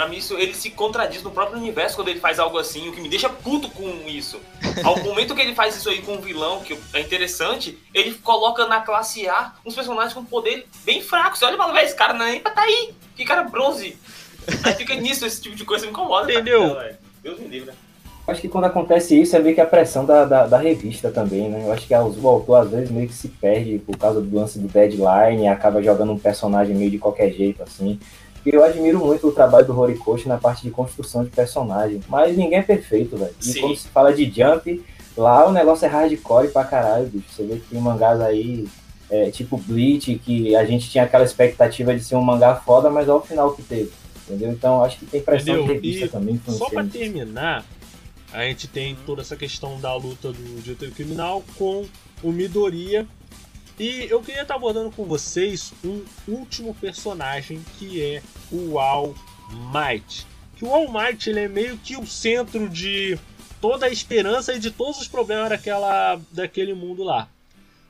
[0.00, 2.92] Pra mim, isso, ele se contradiz no próprio universo quando ele faz algo assim, o
[2.92, 4.40] que me deixa puto com isso.
[4.82, 8.66] Ao momento que ele faz isso aí com o vilão, que é interessante, ele coloca
[8.66, 11.38] na classe A uns personagens com poder bem fracos.
[11.38, 12.94] Você olha e fala, velho, esse cara não é nem pra tá aí.
[13.14, 13.98] Que cara bronze.
[14.64, 16.32] Aí fica nisso, esse tipo de coisa me incomoda.
[16.32, 16.60] Entendeu?
[16.60, 16.98] caramba, velho.
[17.22, 17.74] Deus me livre.
[18.26, 21.50] acho que quando acontece isso é meio que a pressão da, da, da revista também,
[21.50, 21.64] né?
[21.66, 24.58] Eu acho que o autor às vezes meio que se perde por causa do lance
[24.58, 28.00] do deadline e acaba jogando um personagem meio de qualquer jeito, assim.
[28.44, 32.00] Eu admiro muito o trabalho do Horikoshi na parte de construção de personagem.
[32.08, 33.34] Mas ninguém é perfeito, velho.
[33.40, 33.60] E Sim.
[33.60, 34.82] quando se fala de Jump,
[35.16, 37.26] lá o negócio é hardcore pra caralho, bicho.
[37.30, 38.66] Você vê que tem mangás aí,
[39.10, 43.08] é, tipo Bleach, que a gente tinha aquela expectativa de ser um mangá foda, mas
[43.08, 43.90] olha o final que teve.
[44.26, 44.50] Entendeu?
[44.52, 45.74] Então acho que tem pressão de Entendeu?
[45.74, 46.40] revista E também.
[46.46, 47.64] Só pra terminar,
[48.32, 51.84] a gente tem toda essa questão da luta do diretor criminal com
[52.22, 53.06] o Midoriya.
[53.80, 59.14] E eu queria estar abordando com vocês um último personagem que é o All
[59.72, 60.26] Might.
[60.54, 63.18] Que o All Might ele é meio que o centro de
[63.58, 67.26] toda a esperança e de todos os problemas daquela, daquele mundo lá.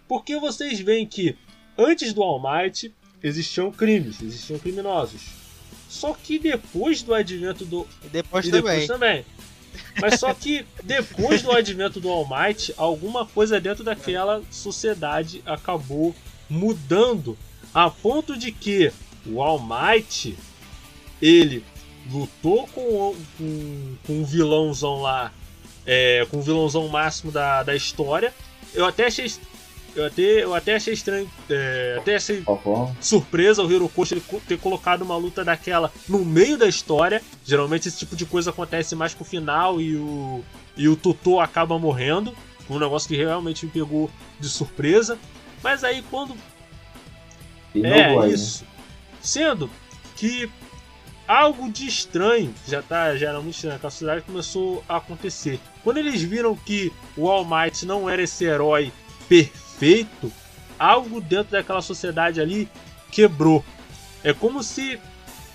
[0.06, 1.36] Porque vocês veem que
[1.76, 5.22] antes do All Might existiam crimes, existiam criminosos.
[5.88, 8.62] Só que depois do advento do, E depois e também.
[8.62, 9.26] depois também.
[10.00, 16.14] Mas só que depois do advento do All Might, alguma coisa dentro daquela sociedade acabou
[16.48, 17.36] mudando
[17.72, 18.92] a ponto de que
[19.26, 20.36] o All Might
[21.20, 21.64] ele
[22.10, 25.32] lutou com, com, com um vilãozão lá,
[25.86, 28.34] é, com o vilãozão máximo da, da história.
[28.74, 29.30] Eu até achei
[29.94, 32.44] eu até, eu até achei estranho, é, até achei
[33.00, 37.22] surpresa o Hirokoshi ele ter colocado uma luta daquela no meio da história.
[37.44, 40.44] Geralmente esse tipo de coisa acontece mais pro final e o,
[40.76, 42.34] e o Totô acaba morrendo.
[42.68, 45.18] Um negócio que realmente me pegou de surpresa.
[45.62, 46.36] Mas aí quando.
[47.74, 48.28] E é aí, né?
[48.28, 48.64] isso.
[49.20, 49.68] Sendo
[50.16, 50.50] que
[51.26, 55.60] algo de estranho, já tá, já era muito estranho, que a sociedade começou a acontecer.
[55.84, 58.92] Quando eles viram que o All Might não era esse herói
[59.28, 59.59] perfeito,
[60.78, 62.68] algo dentro daquela sociedade ali
[63.10, 63.64] quebrou.
[64.22, 64.98] É como se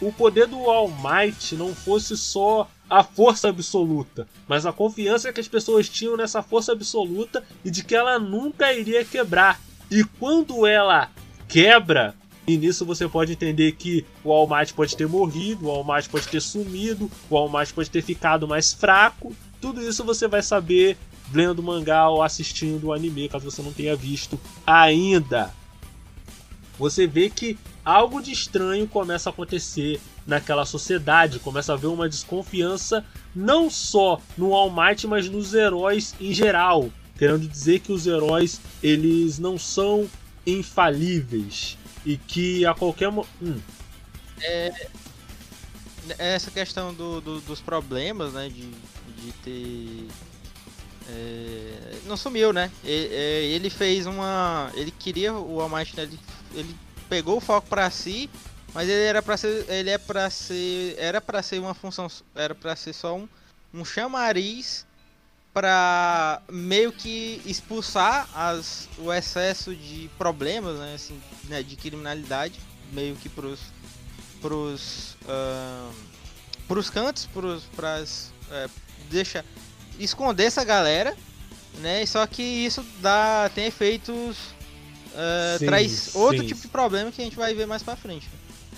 [0.02, 5.40] o poder do All Might não fosse só a força absoluta, mas a confiança que
[5.40, 9.60] as pessoas tinham nessa força absoluta e de que ela nunca iria quebrar.
[9.90, 11.10] E quando ela
[11.48, 12.14] quebra,
[12.48, 16.10] e nisso você pode entender que o All Might pode ter morrido, o All Might
[16.10, 19.36] pode ter sumido, o All Might pode ter ficado mais fraco.
[19.60, 20.98] Tudo isso você vai saber
[21.34, 25.52] lendo mangá ou assistindo o anime, caso você não tenha visto ainda.
[26.78, 32.10] Você vê que algo de estranho começa a acontecer naquela sociedade, começa a haver uma
[32.10, 38.06] desconfiança não só no All Might, mas nos heróis em geral, querendo dizer que os
[38.08, 40.10] heróis eles não são
[40.46, 43.24] infalíveis e que a qualquer hum,
[44.42, 44.88] É,
[46.20, 48.50] essa questão do, do- dos problemas, né?
[48.50, 50.08] De, de ter.
[51.08, 52.72] É, não sumiu, né?
[52.84, 54.72] E- é, Ele, fez uma.
[54.74, 56.20] Ele queria o All né, ele,
[56.54, 56.76] ele
[57.08, 58.30] pegou o foco pra si,
[58.74, 59.66] mas ele era para ser.
[59.70, 60.96] Ele é para ser.
[60.98, 62.08] Era para ser uma função.
[62.34, 63.28] Era para ser só um,
[63.74, 64.86] um chamariz
[65.54, 72.60] para meio que expulsar as, o excesso de problemas, né, assim, né, de criminalidade,
[72.92, 73.62] meio que pros
[74.42, 75.94] pros ahn,
[76.68, 78.68] pros cantos, pros pras é,
[79.10, 79.46] deixa
[80.00, 81.16] esconder essa galera,
[81.80, 82.06] né?
[82.06, 84.56] Só que isso dá tem efeitos
[85.16, 86.48] é, Sim, traz outro sim.
[86.48, 88.30] tipo de problema que a gente vai ver mais pra frente.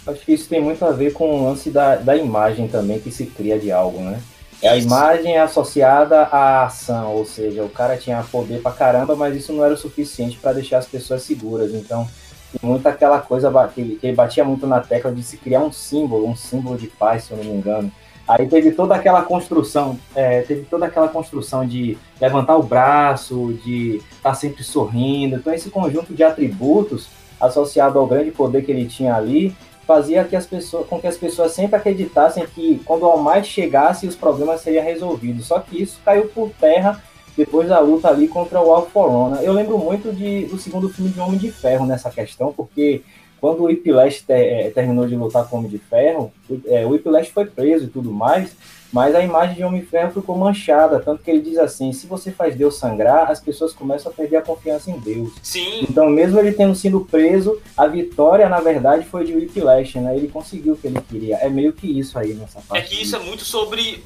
[0.05, 3.11] Acho que isso tem muito a ver com o lance da, da imagem também que
[3.11, 4.21] se cria de algo, né?
[4.61, 9.35] É a imagem associada à ação, ou seja, o cara tinha poder pra caramba, mas
[9.35, 11.73] isso não era o suficiente para deixar as pessoas seguras.
[11.75, 12.07] Então,
[12.51, 16.27] tem muito aquela coisa que ele batia muito na tecla de se criar um símbolo,
[16.27, 17.91] um símbolo de paz, se eu não me engano.
[18.27, 24.01] Aí teve toda aquela construção, é, teve toda aquela construção de levantar o braço, de
[24.11, 25.37] estar sempre sorrindo.
[25.37, 27.07] Então, esse conjunto de atributos
[27.39, 31.15] associado ao grande poder que ele tinha ali fazia que as pessoas, com que as
[31.15, 35.45] pessoas sempre acreditassem que quando o Might chegasse os problemas seriam resolvidos.
[35.45, 37.01] Só que isso caiu por terra
[37.37, 39.45] depois da luta ali contra o All For One.
[39.45, 43.03] Eu lembro muito de, do segundo filme de Homem de Ferro nessa questão, porque
[43.39, 46.85] quando o Whiplash te- eh, terminou de lutar com o Homem de Ferro, o, eh,
[46.85, 48.55] o Whiplash foi preso e tudo mais,
[48.91, 52.07] mas a imagem de Homem de Ferro ficou manchada, tanto que ele diz assim, se
[52.07, 55.31] você faz Deus sangrar, as pessoas começam a perder a confiança em Deus.
[55.43, 55.85] Sim.
[55.89, 60.15] Então, mesmo ele tendo sido preso, a vitória, na verdade, foi de Whiplash, né?
[60.15, 61.35] Ele conseguiu o que ele queria.
[61.37, 62.89] É meio que isso aí nessa É parte.
[62.89, 64.01] que isso é muito sobre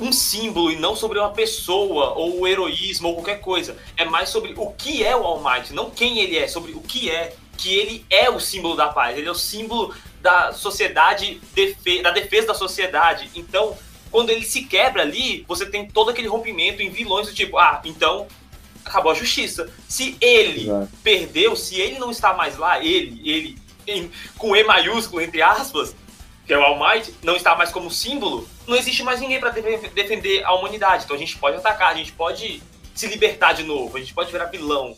[0.00, 3.76] um símbolo e não sobre uma pessoa ou o heroísmo ou qualquer coisa.
[3.96, 6.80] É mais sobre o que é o All Might, não quem ele é, sobre o
[6.80, 7.34] que é.
[7.62, 11.40] Que ele é o símbolo da paz, ele é o símbolo da sociedade,
[12.02, 13.30] da defesa da sociedade.
[13.34, 13.76] Então,
[14.10, 17.80] quando ele se quebra ali, você tem todo aquele rompimento em vilões do tipo, ah,
[17.84, 18.26] então
[18.84, 19.70] acabou a justiça.
[19.88, 20.88] Se ele Exato.
[21.04, 25.94] perdeu, se ele não está mais lá, ele, ele, em- com E maiúsculo, entre aspas,
[26.46, 29.50] que é o All Might, não está mais como símbolo, não existe mais ninguém para
[29.50, 31.04] defender a humanidade.
[31.04, 32.60] Então a gente pode atacar, a gente pode
[32.94, 34.96] se libertar de novo, a gente pode virar vilão.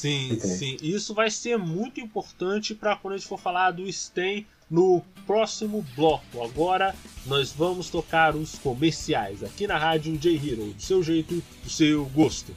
[0.00, 0.76] Sim, sim.
[0.80, 5.84] Isso vai ser muito importante para quando a gente for falar do Sten no próximo
[5.94, 6.42] bloco.
[6.42, 6.94] Agora
[7.26, 12.06] nós vamos tocar os comerciais aqui na rádio J Hero, do seu jeito, do seu
[12.06, 12.56] gosto.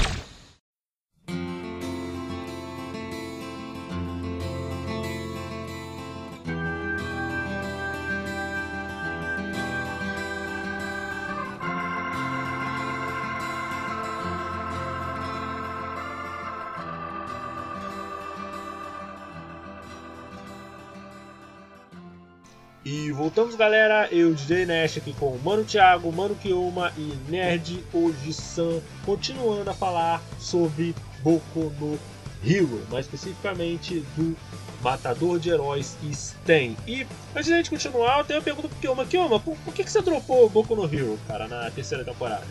[23.11, 27.83] E voltamos galera, eu DJ Nash aqui com o Mano Thiago, Mano Kioma e Nerd
[27.91, 31.99] Oji-san, continuando a falar sobre Boku no
[32.41, 34.33] Hero, mais especificamente do
[34.81, 36.77] Matador de Heróis Sten.
[36.87, 39.05] E antes de a gente continuar, eu tenho uma pergunta pro Kioma.
[39.05, 42.47] Kioma, por, por que, que você dropou Boku no Hero, cara, na terceira temporada?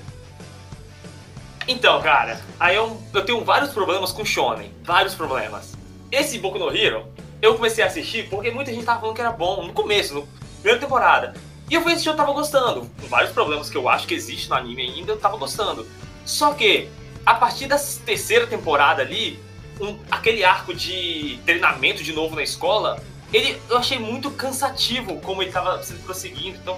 [1.67, 5.73] Então, cara, aí eu, eu tenho vários problemas com Shonen, vários problemas.
[6.13, 7.07] Esse Boku no Hero,
[7.41, 10.29] eu comecei a assistir porque muita gente tava falando que era bom no começo, no
[10.61, 11.35] primeira temporada.
[11.69, 12.91] E eu fui assistir, eu tava gostando.
[13.01, 15.87] Com vários problemas que eu acho que existe no anime ainda, eu tava gostando.
[16.25, 16.89] Só que,
[17.25, 19.39] a partir da terceira temporada ali,
[19.81, 25.43] um, aquele arco de treinamento de novo na escola, ele eu achei muito cansativo como
[25.43, 26.59] ele tava sendo prosseguindo.
[26.59, 26.77] Então,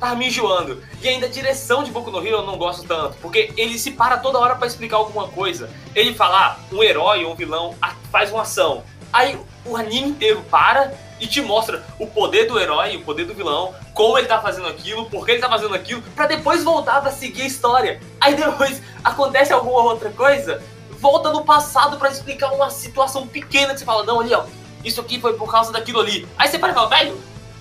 [0.00, 0.82] tava me enjoando.
[1.02, 3.90] E ainda a direção de Boku no Hero eu não gosto tanto, porque ele se
[3.90, 5.70] para toda hora para explicar alguma coisa.
[5.94, 7.74] Ele fala, ah, um herói ou um vilão
[8.10, 8.82] faz uma ação.
[9.12, 13.34] Aí o anime inteiro para e te mostra o poder do herói, o poder do
[13.34, 17.00] vilão, como ele tá fazendo aquilo, por que ele tá fazendo aquilo, para depois voltar
[17.00, 18.00] para seguir a história.
[18.20, 20.62] Aí depois acontece alguma outra coisa,
[20.98, 24.44] volta no passado para explicar uma situação pequena que você fala, não, ali ó,
[24.84, 26.26] isso aqui foi por causa daquilo ali.
[26.38, 27.18] Aí você para e fala, velho,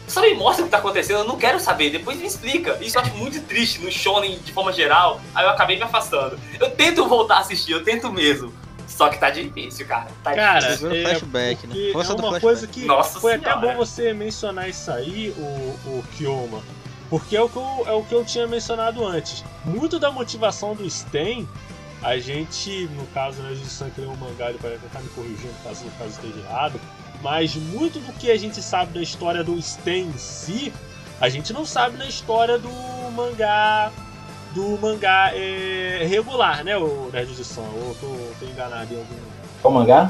[0.08, 2.78] só me mostra o que tá acontecendo, eu não quero saber, depois me explica.
[2.82, 6.40] Isso eu acho muito triste no shonen de forma geral, aí eu acabei me afastando.
[6.60, 8.54] Eu tento voltar a assistir, eu tento mesmo.
[8.88, 10.08] Só que tá difícil, cara.
[10.24, 10.92] Tá cara, difícil.
[10.92, 11.76] é, flashback, né?
[11.92, 12.42] Força é uma flashback.
[12.42, 13.58] coisa que Nossa foi senhora.
[13.58, 16.62] até bom você mencionar isso aí, o, o Kioma.
[17.10, 19.44] Porque é o, que eu, é o que eu tinha mencionado antes.
[19.64, 21.48] Muito da motivação do Sten,
[22.02, 25.10] a gente, no caso, né, a gente só criou um mangá, ele pode tentar me
[25.10, 26.80] corrigindo caso, caso esteja errado.
[27.22, 30.74] Mas muito do que a gente sabe da história do Sten em si,
[31.20, 32.70] a gente não sabe na história do
[33.12, 33.92] mangá
[34.56, 37.70] do mangá é, regular, né, o Nerd de Som?
[37.86, 38.08] Ou tô,
[38.40, 39.16] tô enganado em algum.
[39.62, 40.10] Qual mangá?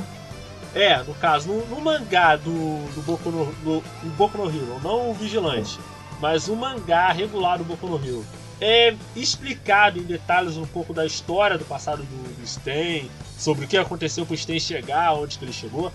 [0.76, 4.80] É, no caso, no, no mangá do, do Boku no, no, do Boku no Hero,
[4.84, 5.80] não o Vigilante,
[6.22, 8.24] mas o mangá regular do Boku no Hero,
[8.62, 13.68] é explicado em detalhes um pouco da história do passado do, do Sten, sobre o
[13.68, 15.92] que aconteceu pro Sten chegar, onde que ele chegou.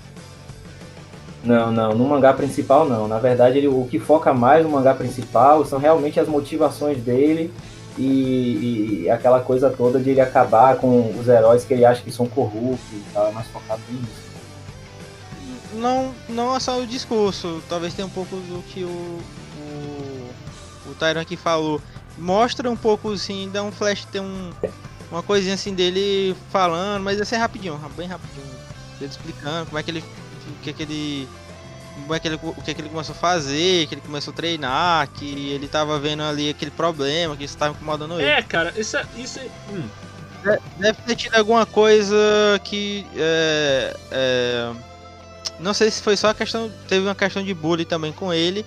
[1.44, 3.08] Não, não, no mangá principal não.
[3.08, 7.52] Na verdade, ele, o que foca mais no mangá principal são realmente as motivações dele
[8.00, 12.10] e, e aquela coisa toda de ele acabar com os heróis que ele acha que
[12.10, 14.30] são corruptos e tal, é mais focado nisso.
[15.74, 20.30] Não, não é só o discurso, talvez tenha um pouco do que o, o,
[20.90, 21.80] o Tyron aqui falou.
[22.18, 24.50] Mostra um pouco assim, dá um flash, tem um,
[25.10, 28.44] uma coisinha assim dele falando, mas assim é rapidinho, bem rapidinho.
[29.00, 30.00] Ele explicando como é que ele.
[30.00, 31.28] O que, que ele.
[32.00, 34.34] Como é que ele, o que, que ele começou a fazer, que ele começou a
[34.34, 38.28] treinar, que ele tava vendo ali aquele problema, que isso tava incomodando ele.
[38.28, 39.04] É, cara, isso é.
[39.16, 39.88] Isso é hum.
[40.42, 42.16] De- Deve ter tido alguma coisa
[42.64, 43.06] que.
[43.16, 44.72] É, é,
[45.58, 46.70] não sei se foi só a questão.
[46.88, 48.64] Teve uma questão de bullying também com ele.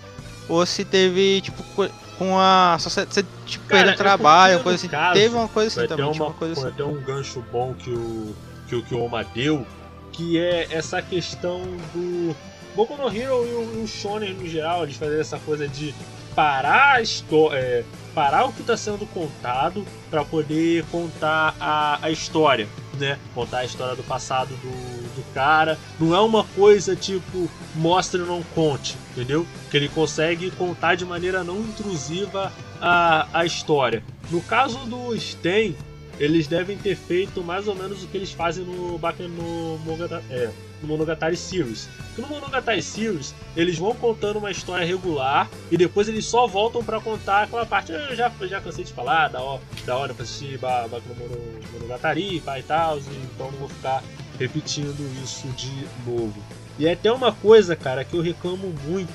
[0.47, 3.27] Ou se teve, tipo, co- com a sociedade.
[3.45, 4.87] Tipo, Cara, perdendo é trabalho, uma coisa assim.
[4.89, 6.05] caso, teve uma coisa assim também.
[6.05, 6.75] ter, tipo, uma, uma coisa assim.
[6.75, 8.35] ter um gancho bom que o
[8.67, 9.65] que o Kioma deu,
[10.11, 11.61] que é essa questão
[11.93, 12.35] do
[12.75, 15.93] Boku no Hero e o, e o Shonen no geral, eles fazem essa coisa de
[16.35, 22.67] parar a história, parar o que está sendo contado para poder contar a, a história,
[22.99, 23.19] né?
[23.33, 25.77] Contar a história do passado do, do cara.
[25.99, 29.45] Não é uma coisa tipo mostre e não conte, entendeu?
[29.69, 32.51] Que ele consegue contar de maneira não intrusiva
[32.81, 34.03] a, a história.
[34.31, 35.75] No caso do Sten,
[36.19, 40.23] eles devem ter feito mais ou menos o que eles fazem no Baken no Monogatari,
[40.29, 40.49] é,
[40.83, 41.89] no Monogatari Series.
[42.07, 46.83] Porque no Monogatari Series, eles vão contando uma história regular e depois eles só voltam
[46.83, 47.91] para contar aquela parte.
[47.91, 52.39] Eu já, já cansei de falar, da, hora, da hora pra assistir Baku no Monogatari
[52.41, 54.03] pai e tal, então não vou ficar
[54.37, 56.35] repetindo isso de novo.
[56.77, 59.11] E é até uma coisa, cara, que eu reclamo muito.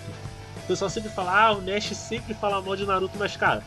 [0.65, 3.63] O pessoal sempre fala, ah, o Nash sempre fala mal de Naruto, mas cara,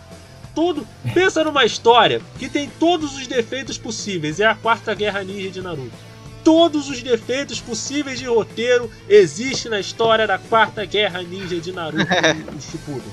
[0.56, 0.88] tudo.
[1.14, 4.40] Pensa numa história que tem todos os defeitos possíveis.
[4.40, 6.11] É a quarta guerra ninja de Naruto.
[6.44, 12.02] Todos os defeitos possíveis de roteiro existem na história da quarta guerra ninja de Naruto
[12.58, 13.12] e Shippuden.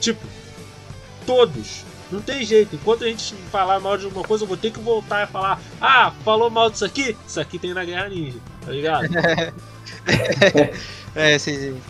[0.00, 0.26] Tipo,
[1.24, 1.84] todos.
[2.10, 2.76] Não tem jeito.
[2.76, 5.60] Enquanto a gente falar mal de alguma coisa, eu vou ter que voltar e falar:
[5.80, 7.16] Ah, falou mal disso aqui?
[7.26, 8.38] Isso aqui tem na Guerra Ninja.
[8.64, 9.06] Tá ligado?
[11.14, 11.80] é, sim, sim.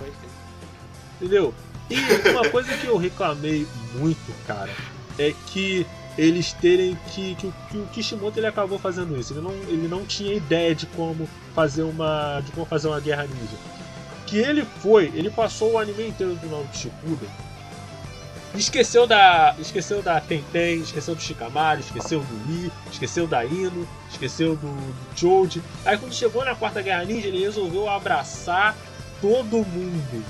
[1.21, 1.55] Entendeu?
[1.91, 4.71] E uma coisa que eu reclamei muito, cara,
[5.19, 5.87] é que
[6.17, 9.33] eles terem que, que, que, o Kishimoto ele acabou fazendo isso.
[9.33, 13.25] Ele não, ele não tinha ideia de como fazer uma de como fazer uma guerra
[13.25, 13.57] ninja.
[14.27, 17.29] Que ele foi, ele passou o anime inteiro do Naruto Shippuden.
[18.55, 24.57] Esqueceu da, esqueceu da Tenten, esqueceu do Shikamaru, esqueceu do Lee, esqueceu da Ino, esqueceu
[24.57, 25.63] do, do.
[25.85, 28.75] Aí quando chegou na Quarta Guerra Ninja, ele resolveu abraçar
[29.21, 30.25] todo mundo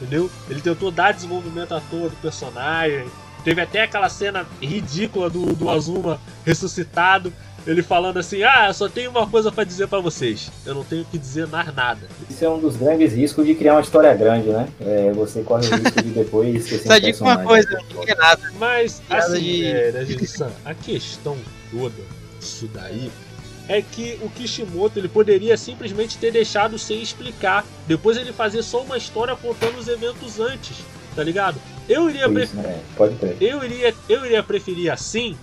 [0.00, 0.30] entendeu?
[0.48, 3.06] Ele tentou dar desenvolvimento a todo personagem.
[3.44, 7.32] Teve até aquela cena ridícula do, do Azuma ressuscitado.
[7.66, 10.50] Ele falando assim: Ah, eu só tenho uma coisa para dizer para vocês.
[10.64, 12.08] Eu não tenho que dizer mais nada.
[12.28, 14.66] Isso é um dos grandes riscos de criar uma história grande, né?
[14.80, 18.52] É, você corre o risco de depois esquecer Só digo uma coisa, não é nada.
[18.58, 19.66] Mas, assim, de...
[19.66, 20.06] é, né,
[20.64, 21.36] a questão
[21.70, 22.02] toda
[22.38, 23.10] disso daí
[23.68, 27.64] é que o Kishimoto ele poderia simplesmente ter deixado sem explicar.
[27.86, 30.78] Depois ele fazer só uma história contando os eventos antes,
[31.14, 31.60] tá ligado?
[31.88, 32.80] Eu iria, Isso, né?
[32.96, 33.36] Pode ter.
[33.40, 35.36] eu iria, eu iria preferir assim,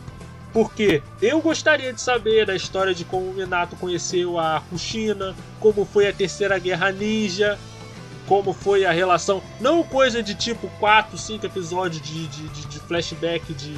[0.53, 5.85] porque eu gostaria de saber da história de como o Minato conheceu a Kushina, como
[5.85, 7.57] foi a Terceira Guerra Ninja,
[8.27, 9.41] como foi a relação.
[9.59, 13.77] Não coisa de tipo 4, 5 episódios de, de, de, de flashback de.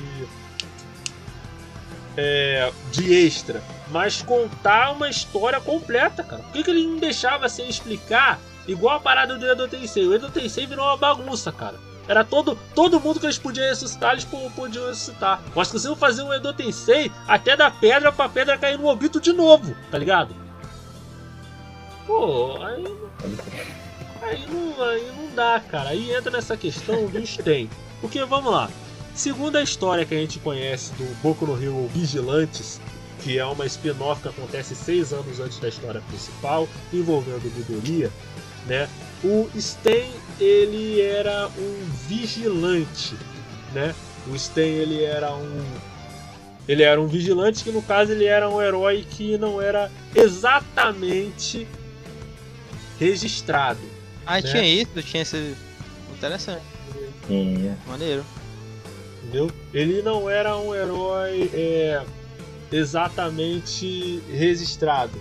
[2.18, 6.42] É, de extra mas contar uma história completa, cara.
[6.44, 8.40] Por que, que ele não deixava sem explicar?
[8.70, 10.06] Igual a parada do Edo Tensei.
[10.06, 11.76] O Edo Tensei virou uma bagunça, cara.
[12.08, 15.42] Era todo, todo mundo que eles podiam ressuscitar, eles podiam ressuscitar.
[15.56, 19.34] Mas não fazer um Edo Tensei, até da pedra pra pedra cair no Obito de
[19.34, 20.36] novo, tá ligado?
[22.06, 22.84] Pô, aí.
[24.22, 25.90] Aí não, aí não dá, cara.
[25.90, 27.68] Aí entra nessa questão dos tem.
[28.02, 28.70] Porque vamos lá.
[29.16, 32.80] Segundo a história que a gente conhece do Boku no Hero Vigilantes,
[33.24, 38.12] que é uma spin-off que acontece seis anos antes da história principal, envolvendo Midoriya,
[38.66, 38.88] né?
[39.24, 43.16] O Sten ele era um vigilante,
[43.74, 43.94] né?
[44.28, 45.64] O Sten ele era um
[46.68, 51.68] ele era um vigilante que no caso ele era um herói que não era exatamente
[53.00, 53.80] registrado.
[54.24, 54.42] Ah, né?
[54.44, 55.56] tinha isso, tinha esse
[56.16, 56.62] interessante.
[57.88, 58.24] Maneiro.
[59.24, 59.52] Entendeu?
[59.74, 62.04] Ele não era um herói é,
[62.72, 65.20] exatamente registrado.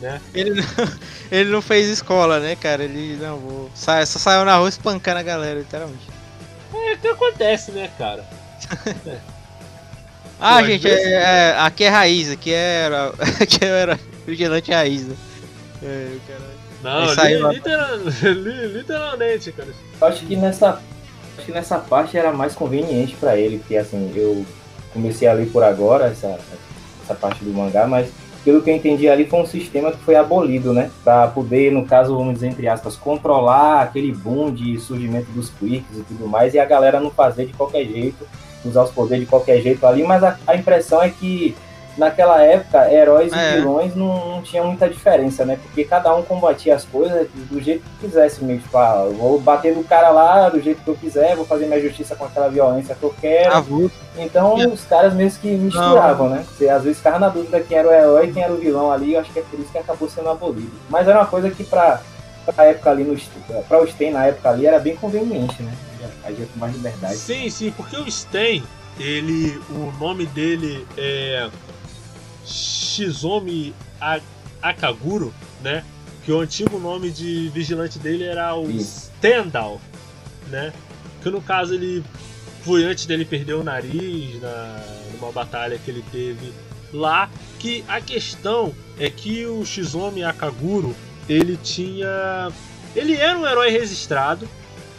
[0.00, 0.20] Né?
[0.32, 0.64] Ele não,
[1.30, 2.84] ele não fez escola, né, cara?
[2.84, 3.70] Ele não vou.
[3.74, 6.06] Sa, só saiu na rua espancando a galera, literalmente.
[6.72, 8.24] É o que acontece, né, cara?
[9.06, 9.18] é.
[10.40, 11.04] Ah, Pô, gente, vezes...
[11.04, 13.12] é, é, aqui é raiz, aqui era.
[13.40, 15.16] Aqui era vigilante raiz, né?
[15.82, 16.16] É,
[16.82, 19.68] Não, li, literal, li, literalmente, cara.
[20.00, 20.80] Eu acho que nessa.
[21.36, 24.44] Acho que nessa parte era mais conveniente para ele, porque assim, eu
[24.92, 26.38] comecei a ler por agora essa,
[27.04, 28.10] essa parte do mangá, mas
[28.48, 30.90] pelo que eu entendi ali foi um sistema que foi abolido, né?
[31.04, 35.98] Para poder, no caso, vamos dizer entre aspas, controlar aquele boom de surgimento dos quirks
[35.98, 38.26] e tudo mais, e a galera não fazer de qualquer jeito,
[38.64, 41.54] usar os poderes de qualquer jeito ali, mas a, a impressão é que
[41.98, 43.36] naquela época, heróis é.
[43.36, 45.58] e vilões não, não tinham muita diferença, né?
[45.60, 48.62] Porque cada um combatia as coisas do jeito que quisesse mesmo.
[48.62, 51.66] Tipo, ah, eu vou bater no cara lá do jeito que eu quiser, vou fazer
[51.66, 53.52] minha justiça com aquela violência que eu quero.
[53.52, 53.64] Ah,
[54.16, 54.68] então, é.
[54.68, 56.36] os caras mesmo que misturavam, não.
[56.36, 56.46] né?
[56.48, 58.92] Você às vezes ficava na dúvida quem era o herói e quem era o vilão
[58.92, 60.72] ali, eu acho que é por isso que acabou sendo abolido.
[60.88, 62.00] Mas era uma coisa que pra,
[62.46, 65.72] pra época ali, no, pra o Sten na época ali, era bem conveniente, né?
[66.24, 67.16] Agia com mais liberdade.
[67.16, 68.62] Sim, sim, porque o Sten,
[69.00, 71.48] ele, o nome dele é
[72.48, 73.74] Shizomi
[74.62, 75.32] Akaguro,
[75.62, 75.84] né?
[76.24, 79.80] Que o antigo nome de vigilante dele era o Stendhal,
[80.48, 80.72] né?
[81.22, 82.02] Que no caso ele
[82.62, 84.80] foi antes dele perder o nariz na,
[85.12, 86.52] numa batalha que ele teve
[86.92, 87.30] lá.
[87.58, 90.94] Que a questão é que o Shizomi Akaguro
[91.28, 92.50] ele tinha.
[92.96, 94.48] Ele era um herói registrado,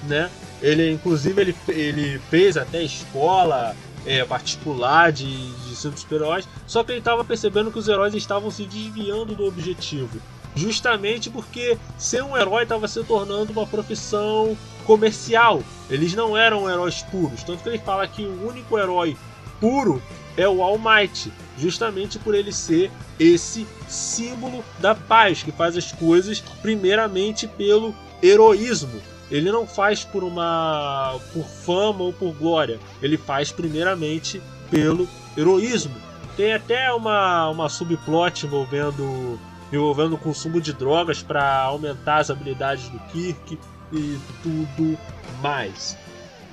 [0.04, 0.30] né?
[0.62, 3.76] Ele, inclusive, ele, ele fez até escola
[4.06, 8.66] é, particular de, de super-heróis, só que ele estava percebendo que os heróis estavam se
[8.66, 10.20] desviando do objetivo.
[10.56, 15.64] justamente porque ser um herói estava se tornando uma profissão comercial.
[15.90, 17.44] Eles não eram heróis puros.
[17.44, 19.16] Tanto que ele fala que o único herói
[19.60, 20.02] puro
[20.36, 22.90] é o All Might, justamente por ele ser
[23.20, 29.02] esse símbolo da paz, que faz as coisas primeiramente pelo heroísmo.
[29.32, 35.08] Ele não faz por uma por fama ou por glória, ele faz primeiramente pelo
[35.38, 35.96] heroísmo.
[36.36, 39.40] Tem até uma, uma subplot envolvendo
[39.72, 43.60] envolvendo o consumo de drogas para aumentar as habilidades do Kirk
[43.94, 44.98] e tudo
[45.42, 45.96] mais.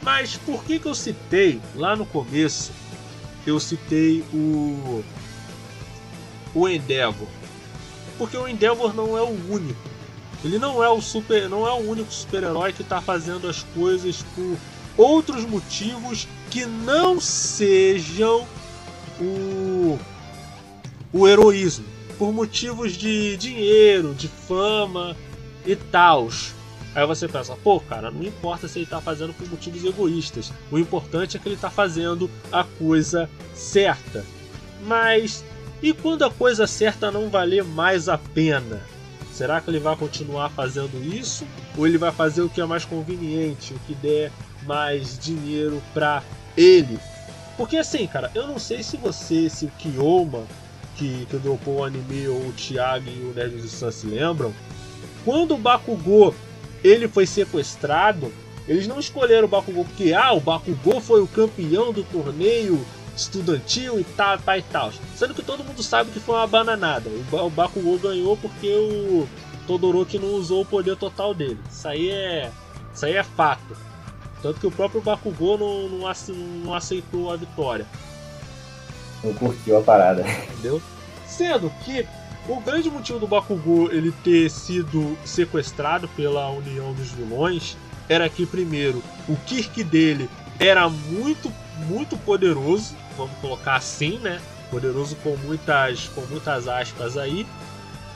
[0.03, 2.73] Mas por que, que eu citei lá no começo
[3.47, 5.05] eu citei o
[6.55, 7.29] o Endeavor.
[8.19, 9.96] Porque o Endeavor não é o único.
[10.45, 14.25] Ele não é o super, não é o único super-herói que está fazendo as coisas
[14.35, 14.57] por
[14.97, 18.47] outros motivos que não sejam
[19.21, 19.99] o
[21.13, 21.87] o heroísmo,
[22.19, 25.17] por motivos de dinheiro, de fama
[25.65, 26.29] e tal.
[26.95, 30.53] Aí você pensa, pô, cara, não importa se ele tá fazendo por motivos egoístas.
[30.71, 34.25] O importante é que ele tá fazendo a coisa certa.
[34.87, 35.45] Mas
[35.83, 38.83] e quando a coisa certa não valer mais a pena?
[39.37, 41.47] Será que ele vai continuar fazendo isso?
[41.77, 44.33] Ou ele vai fazer o que é mais conveniente, o que der
[44.63, 46.23] mais dinheiro para
[46.57, 46.99] ele?
[47.55, 50.45] Porque assim, cara, eu não sei se você, se o Kiyoma,
[50.97, 54.55] que, que dropou o anime, ou o Thiago e o Nerd de Sun se lembram,
[55.23, 56.35] quando o Bakugou
[56.83, 58.33] ele foi sequestrado,
[58.67, 62.83] eles não escolheram o Bakugou porque ah, o Bakugou foi o campeão do torneio
[63.17, 64.93] estudantil e tal, tal e tal.
[65.17, 67.09] Sendo que todo mundo sabe que foi uma bananada.
[67.09, 69.27] O Bakugou ganhou porque o
[69.67, 71.59] Todoroki não usou o poder total dele.
[71.71, 72.51] Isso aí é,
[72.95, 73.77] isso aí é fato.
[74.43, 76.13] Tanto que o próprio Bakugou não, não,
[76.65, 77.87] não aceitou a vitória.
[79.25, 80.25] Não curtiu a parada.
[80.29, 80.81] Entendeu?
[81.27, 82.07] Sendo que
[82.49, 87.77] o grande motivo do Bakugou ele ter sido sequestrado pela União dos Vilões
[88.09, 91.53] era que, primeiro, o Kirk dele era muito,
[91.89, 94.41] muito poderoso, vamos colocar assim, né?
[94.71, 97.47] Poderoso com muitas, com muitas aspas aí.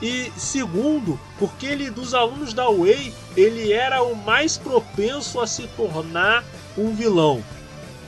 [0.01, 5.67] E segundo, porque ele dos alunos da Way, ele era o mais propenso a se
[5.77, 6.43] tornar
[6.77, 7.43] um vilão.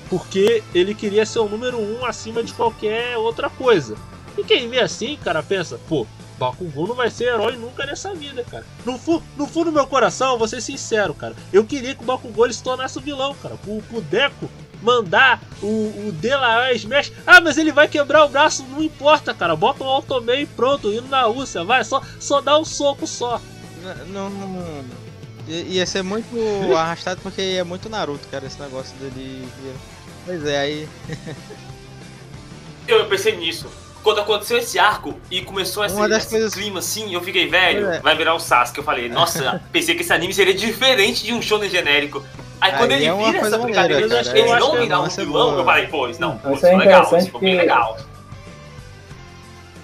[0.10, 3.96] Porque ele queria ser o número um acima de qualquer outra coisa.
[4.38, 8.44] E quem vê assim, cara, pensa, pô, Bakugou não vai ser herói nunca nessa vida,
[8.44, 8.66] cara.
[8.86, 11.36] No, fu no fundo do meu coração, vou ser sincero, cara.
[11.52, 13.56] Eu queria que o Bakugou se tornasse o vilão, cara.
[13.68, 14.50] O, o Deco
[14.84, 16.14] mandar o, o
[16.76, 17.12] Smash.
[17.26, 19.56] Ah, mas ele vai quebrar o braço, não importa, cara.
[19.56, 23.42] Bota um Automei e pronto, indo na Rússia, vai, só, só dá um soco só.
[24.10, 24.86] Não, não, não.
[25.48, 26.36] Ia ser muito
[26.76, 29.48] arrastado porque é muito Naruto, cara, esse negócio dele.
[30.26, 30.90] Pois é, aí.
[32.88, 33.68] eu pensei nisso
[34.04, 36.54] quando aconteceu esse arco e começou esse, esse coisas...
[36.54, 38.00] clima assim, eu fiquei, velho, é.
[38.02, 38.80] vai virar o Sasuke.
[38.80, 42.24] Eu falei, nossa, pensei que esse anime seria diferente de um shonen genérico.
[42.64, 45.60] Aí, Aí quando ele é vira essa brincadeira, maneira, ele não virar um vilão, boa.
[45.60, 47.98] eu falei, pô, isso não, pô, isso é legal, isso ficou bem legal.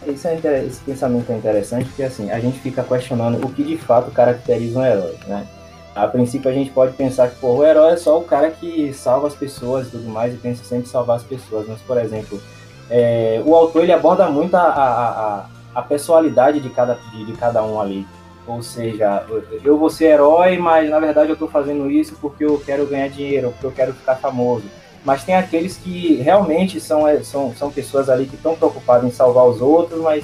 [0.07, 3.75] Isso é esse pensamento é interessante porque assim, a gente fica questionando o que de
[3.75, 5.45] fato caracteriza um herói, né?
[5.93, 8.93] A princípio a gente pode pensar que pô, o herói é só o cara que
[8.93, 11.97] salva as pessoas e tudo mais e pensa sempre em salvar as pessoas, mas por
[11.97, 12.41] exemplo,
[12.89, 17.33] é, o autor ele aborda muito a, a, a, a pessoalidade de cada, de, de,
[17.33, 18.07] cada um ali.
[18.49, 19.23] Ou seja,
[19.63, 23.07] eu vou ser herói, mas na verdade eu estou fazendo isso porque eu quero ganhar
[23.07, 24.65] dinheiro, porque eu quero ficar famoso.
[25.05, 29.11] Mas tem aqueles que realmente são, é, são, são pessoas ali que estão preocupadas em
[29.11, 30.23] salvar os outros, mas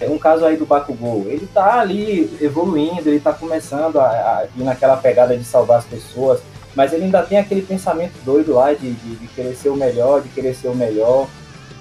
[0.00, 4.46] é, um caso aí do Bakugou, ele está ali evoluindo, ele está começando a, a
[4.56, 6.40] ir naquela pegada de salvar as pessoas,
[6.74, 10.22] mas ele ainda tem aquele pensamento doido lá de, de, de querer ser o melhor,
[10.22, 11.28] de querer ser o melhor.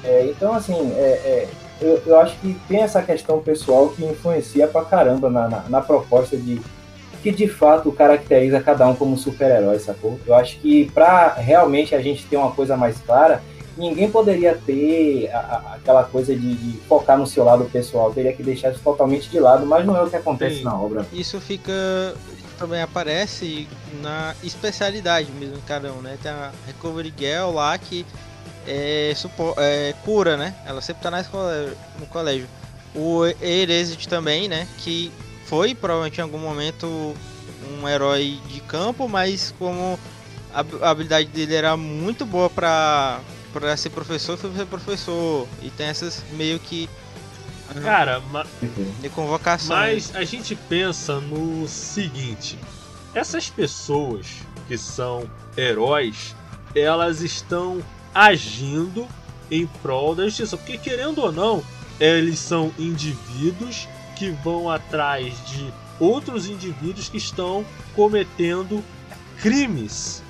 [0.04, 1.48] É, então, assim, é, é,
[1.82, 5.82] eu, eu, acho que tem essa questão pessoal que influencia pra caramba na, na, na
[5.82, 6.61] proposta de
[7.21, 10.19] que de fato caracteriza cada um como super-herói, sacou?
[10.25, 13.41] Eu acho que para realmente a gente ter uma coisa mais clara,
[13.77, 18.34] ninguém poderia ter a, a, aquela coisa de, de, focar no seu lado pessoal, teria
[18.34, 20.63] que deixar isso totalmente de lado, mas não é o que acontece Sim.
[20.63, 21.05] na obra.
[21.13, 21.73] Isso fica
[22.57, 23.69] também aparece
[24.01, 26.17] na especialidade mesmo cada um, né?
[26.21, 28.05] Tem a Recovery Girl lá que
[28.70, 29.13] é,
[29.57, 30.53] é, cura, né?
[30.65, 32.47] Ela sempre tá na escola, no colégio.
[32.93, 34.67] O Erezit também, né?
[34.78, 35.11] Que
[35.45, 37.15] foi provavelmente em algum momento
[37.72, 39.99] um herói de campo, mas como
[40.53, 43.20] a habilidade dele era muito boa pra,
[43.51, 45.47] pra ser professor, foi ser professor.
[45.61, 46.88] E tem essas meio que.
[47.84, 48.22] Cara,
[48.99, 49.76] de convocação.
[49.76, 52.57] Mas a gente pensa no seguinte:
[53.13, 54.28] essas pessoas
[54.67, 56.36] que são heróis,
[56.76, 57.84] elas estão
[58.14, 59.07] agindo
[59.49, 60.57] em prol da justiça.
[60.57, 61.64] Porque, querendo ou não,
[61.99, 68.84] eles são indivíduos que vão atrás de outros indivíduos que estão cometendo
[69.41, 70.24] crimes.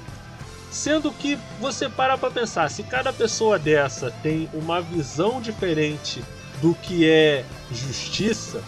[0.71, 6.23] Sendo que você para para pensar, se cada pessoa dessa tem uma visão diferente
[6.61, 8.61] do que é justiça,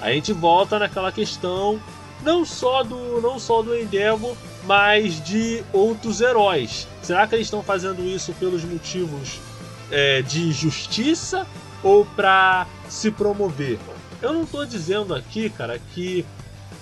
[0.00, 1.80] a gente volta naquela questão
[2.22, 6.86] não só do não só do Endeavor, mas de outros heróis.
[7.02, 9.40] Será que eles estão fazendo isso pelos motivos
[9.90, 11.46] é, de justiça
[11.82, 13.78] ou para se promover?
[14.20, 16.24] Eu não estou dizendo aqui, cara, que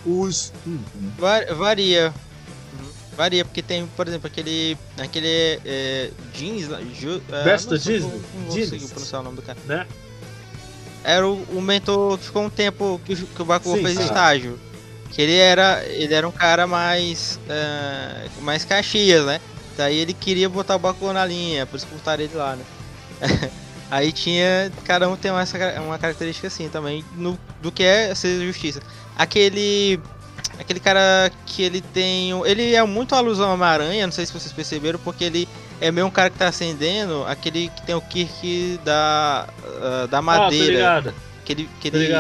[0.04, 0.52] os
[1.56, 2.12] varia
[3.16, 8.54] varia porque tem, por exemplo, aquele aquele é, jeans, ju, é, Besta Disney, não, não
[8.54, 9.86] jeans, pronunciar o nome do cara, né?
[11.02, 14.60] Era o, o mentor que ficou um tempo que, que o Bakugo fez estágio.
[15.10, 19.40] Que ele era, ele era um cara mais, uh, mais caxias, né?
[19.76, 22.64] Daí ele queria botar o Bakugo na linha, por isso que botaram ele lá, né?
[23.90, 24.70] Aí tinha.
[24.84, 25.42] Cada um tem uma,
[25.84, 28.80] uma característica assim também, no, do que é ser justiça.
[29.18, 30.00] Aquele.
[30.58, 32.30] Aquele cara que ele tem.
[32.44, 35.48] Ele é muito alusão a Homem-Aranha, não sei se vocês perceberam, porque ele
[35.80, 39.48] é meio um cara que tá acendendo, aquele que tem o Kirk da.
[39.64, 40.98] Uh, da madeira.
[40.98, 41.12] Ah,
[41.44, 42.14] que ele, que ele,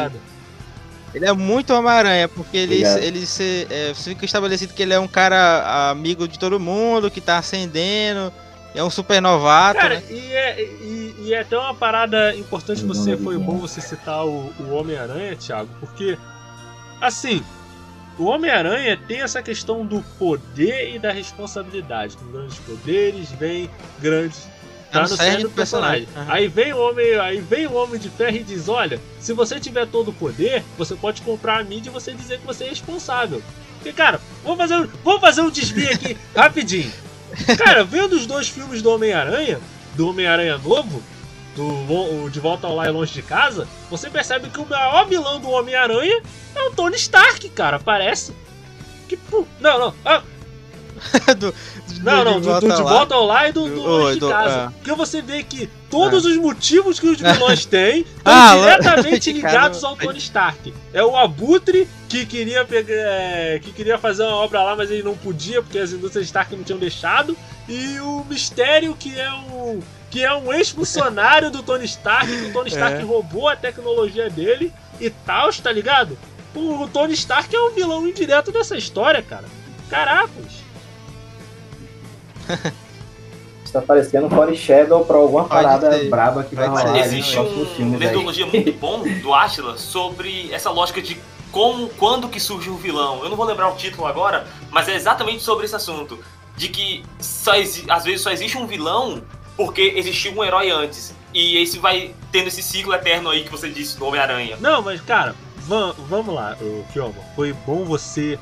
[1.14, 5.08] ele é muito Homem-Aranha, porque ele, ele se, é, fica estabelecido que ele é um
[5.08, 8.32] cara amigo de todo mundo, que tá acendendo,
[8.74, 9.80] é um super novato.
[9.80, 10.02] Cara, né?
[10.08, 14.52] e, é, e, e, é até uma parada importante você, foi bom você citar o,
[14.60, 16.16] o Homem-Aranha, Thiago, porque,
[17.00, 17.42] assim,
[18.16, 22.16] o Homem-Aranha tem essa questão do poder e da responsabilidade.
[22.16, 24.46] Com grandes poderes vem grandes
[24.90, 26.08] Tá no cerne do personagem.
[26.16, 26.24] Uhum.
[26.28, 29.60] Aí vem o homem, aí vem o homem de ferro e diz: "Olha, se você
[29.60, 32.68] tiver todo o poder, você pode comprar a mídia e você dizer que você é
[32.68, 33.42] responsável".
[33.76, 36.92] Porque, cara, vamos fazer, vamos fazer um desvio aqui rapidinho.
[37.56, 39.60] Cara, vendo os dois filmes do Homem-Aranha,
[39.94, 41.02] do Homem-Aranha novo,
[41.54, 45.40] do De Volta ao Lar e Longe de Casa, você percebe que o maior vilão
[45.40, 46.22] do Homem-Aranha
[46.54, 48.34] é o Tony Stark, cara, parece.
[49.08, 49.18] Que,
[49.60, 49.94] não, não.
[50.04, 50.22] Ah,
[51.38, 51.54] do,
[52.02, 54.66] não, não, do, do, de volta ao lar e do, do longe de casa.
[54.66, 54.70] É.
[54.70, 56.28] Porque você vê que todos é.
[56.28, 60.72] os motivos que os vilões têm estão ah, diretamente ligados ao Tony Stark.
[60.92, 65.02] É o Abutre que queria pegar, é, que queria fazer uma obra lá, mas ele
[65.02, 67.36] não podia porque as indústrias Stark não tinham deixado.
[67.68, 69.80] E o Mistério que é um
[70.10, 73.02] que é um ex-funcionário do Tony Stark, que o Tony Stark é.
[73.02, 76.18] roubou a tecnologia dele e tal, tá ligado?
[76.54, 79.44] O Tony Stark é um vilão indireto dessa história, cara.
[79.88, 80.59] Caracas.
[83.64, 86.10] Está parecendo um foreshadow pra alguma Pode parada ser.
[86.10, 86.98] braba que vai rolar.
[86.98, 91.16] Existe uma metodologia muito bom do Atila sobre essa lógica de
[91.52, 93.22] como, quando que surge o vilão.
[93.22, 96.18] Eu não vou lembrar o título agora, mas é exatamente sobre esse assunto.
[96.56, 97.52] De que só
[97.88, 99.22] às vezes só existe um vilão
[99.56, 101.14] porque existiu um herói antes.
[101.32, 104.56] E esse vai tendo esse ciclo eterno aí que você disse do Homem-Aranha.
[104.60, 105.36] Não, mas cara,
[106.08, 106.56] vamos lá,
[106.92, 107.14] Kyomo.
[107.36, 108.36] Foi bom você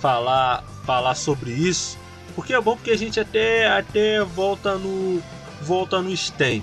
[0.00, 1.96] falar, falar sobre isso
[2.38, 5.20] porque é bom porque a gente até, até volta no
[5.60, 6.62] volta no Sten,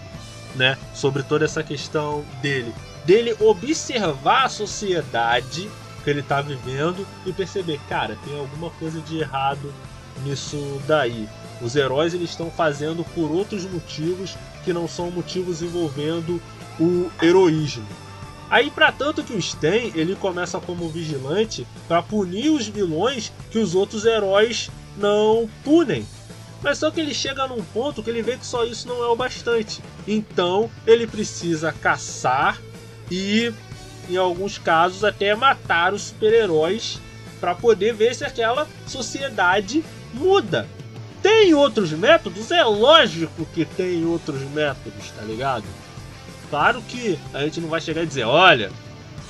[0.56, 0.78] né?
[0.94, 2.74] Sobre toda essa questão dele.
[3.04, 5.70] Dele observar a sociedade
[6.02, 9.74] que ele tá vivendo e perceber, cara, tem alguma coisa de errado
[10.24, 11.28] nisso daí.
[11.62, 16.42] Os heróis eles estão fazendo por outros motivos que não são motivos envolvendo
[16.80, 17.86] o heroísmo.
[18.50, 23.60] Aí, para tanto que o Sten ele começa como vigilante para punir os vilões que
[23.60, 26.06] os outros heróis não punem.
[26.62, 29.08] Mas só que ele chega num ponto que ele vê que só isso não é
[29.08, 29.82] o bastante.
[30.08, 32.60] Então ele precisa caçar
[33.12, 33.54] e,
[34.10, 37.00] em alguns casos, até matar os super-heróis
[37.40, 39.84] para poder ver se aquela sociedade
[40.14, 40.68] muda.
[41.22, 42.52] Tem outros métodos?
[42.52, 45.66] É lógico que tem outros métodos, tá ligado?
[46.50, 48.72] Claro que a gente não vai chegar e dizer, olha,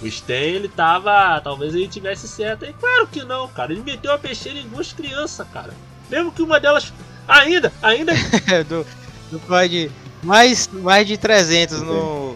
[0.02, 1.40] o Stan, ele tava.
[1.42, 2.66] Talvez ele tivesse certo.
[2.66, 3.72] E claro que não, cara.
[3.72, 5.74] Ele meteu a peixeira em duas crianças, cara.
[6.10, 6.94] Mesmo que uma delas.
[7.28, 8.14] Ainda, ainda.
[8.68, 8.86] do,
[9.32, 9.92] do pode
[10.22, 12.36] mais, mais de 300 no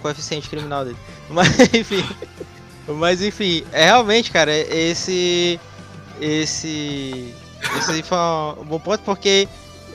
[0.00, 0.98] coeficiente criminal dele.
[1.28, 2.04] Mas enfim.
[2.88, 5.58] Mas enfim, é realmente, cara, esse.
[6.20, 7.34] Esse.
[7.78, 8.18] Esse aí foi
[8.58, 9.48] um bom ponto porque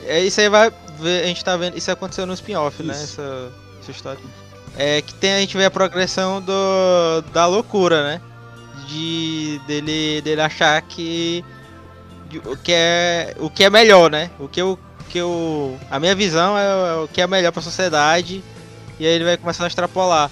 [0.04, 0.68] é, isso aí vai.
[0.68, 1.76] A gente tá vendo.
[1.76, 2.94] Isso aconteceu no spin-off, né?
[2.94, 4.20] Essa, essa história
[4.76, 8.20] é que tem, a gente vê a progressão do, da loucura, né?
[8.88, 11.44] De dele, dele achar que
[12.44, 14.30] o que é o que é melhor, né?
[14.38, 17.60] O que eu que eu a minha visão é, é o que é melhor para
[17.60, 18.42] a sociedade
[18.98, 20.30] e aí ele vai começar a extrapolar.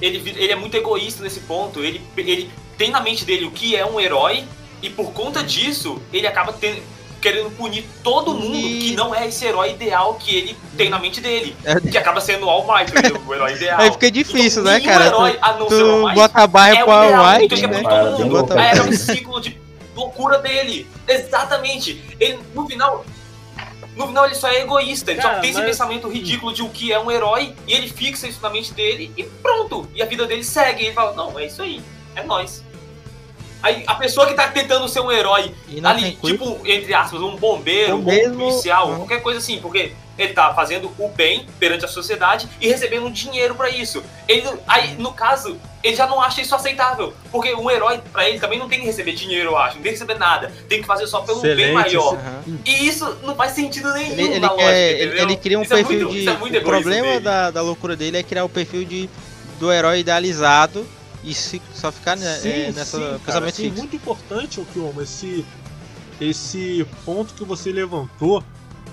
[0.00, 1.84] Ele, ele é muito egoísta nesse ponto.
[1.84, 4.44] Ele, ele tem na mente dele o que é um herói
[4.82, 6.82] e por conta disso ele acaba tendo,
[7.20, 11.20] querendo punir todo mundo que não é esse herói ideal que ele tem na mente
[11.20, 11.54] dele.
[11.90, 12.92] Que acaba sendo o All Might,
[13.26, 13.80] o herói ideal.
[13.80, 15.06] Aí fica difícil, Então, né, cara?
[15.06, 16.92] herói, Tu, a não tu ser o All Might, bota a barra é o pro
[16.94, 17.82] All ideal, Might, então ele quer né?
[17.82, 18.30] punir todo mundo.
[18.30, 19.60] Bota- Aí era um ciclo de
[19.94, 20.86] loucura dele.
[21.06, 22.02] Exatamente.
[22.18, 23.04] Ele, no final.
[23.96, 26.62] No final ele só é egoísta, ele Cara, só tem esse mas- pensamento ridículo de
[26.62, 29.86] o que é um herói e ele fixa isso na mente dele e pronto.
[29.94, 30.82] E a vida dele segue.
[30.82, 31.82] E ele fala, não, é isso aí,
[32.16, 32.64] é nós.
[33.62, 37.36] Aí a pessoa que tá tentando ser um herói não ali, tipo, entre aspas, um
[37.36, 38.96] bombeiro, um mesmo- policial, Uhum.
[38.96, 43.10] qualquer coisa assim, porque ele tá fazendo o bem perante a sociedade e recebendo um
[43.10, 44.02] dinheiro pra isso.
[44.28, 48.38] Ele, aí, no caso, ele já não acha isso aceitável, porque um herói, pra ele,
[48.38, 50.86] também não tem que receber dinheiro, eu acho, não tem que receber nada, tem que
[50.86, 52.14] fazer só pelo bem Excelente, maior.
[52.14, 52.42] Aham.
[52.66, 55.76] E isso não faz sentido nenhum Ele, ele lógica, ele- ele cria um Isso é
[55.76, 56.12] perfil muito-
[56.48, 56.56] de.
[56.56, 59.08] é o problema da, da loucura dele é criar o perfil de,
[59.58, 60.86] do herói idealizado
[61.22, 63.78] e se- só ficar né, Sim, é, nessa sim, cara, pensamento sim, fixo.
[63.78, 65.44] muito importante, o Kioma, esse,
[66.20, 68.42] esse ponto que você levantou,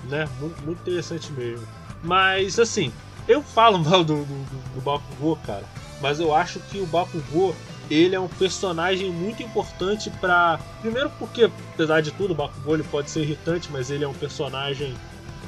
[0.09, 0.27] né?
[0.39, 1.65] Muito, muito interessante mesmo.
[2.03, 2.91] Mas, assim,
[3.27, 5.63] eu falo mal do, do, do, Bakugou, cara,
[6.01, 7.55] mas eu acho que o Bakugou,
[7.89, 10.59] ele é um personagem muito importante pra...
[10.81, 14.13] Primeiro porque, apesar de tudo, o Bakugou ele pode ser irritante, mas ele é um
[14.13, 14.93] personagem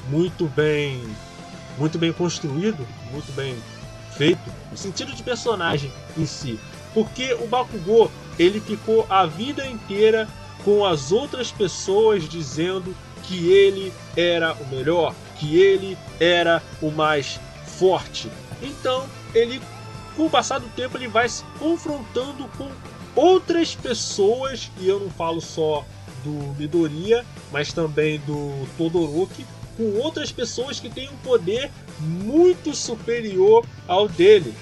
[0.07, 1.03] muito bem...
[1.77, 3.55] Muito bem construído, muito bem
[4.19, 6.59] feito, no sentido de personagem em si.
[6.93, 10.27] Porque o Bakugou, ele ficou a vida inteira
[10.65, 12.93] com as outras pessoas dizendo
[13.23, 17.39] que ele era o melhor, que ele era o mais
[17.79, 18.29] forte.
[18.61, 19.61] Então, ele
[20.17, 22.69] com o passar do tempo ele vai se confrontando com
[23.15, 25.85] outras pessoas, e eu não falo só
[26.25, 29.45] do Midoriya, mas também do Todoroki,
[29.79, 31.71] com outras pessoas que têm um poder
[32.01, 34.53] muito superior ao dele.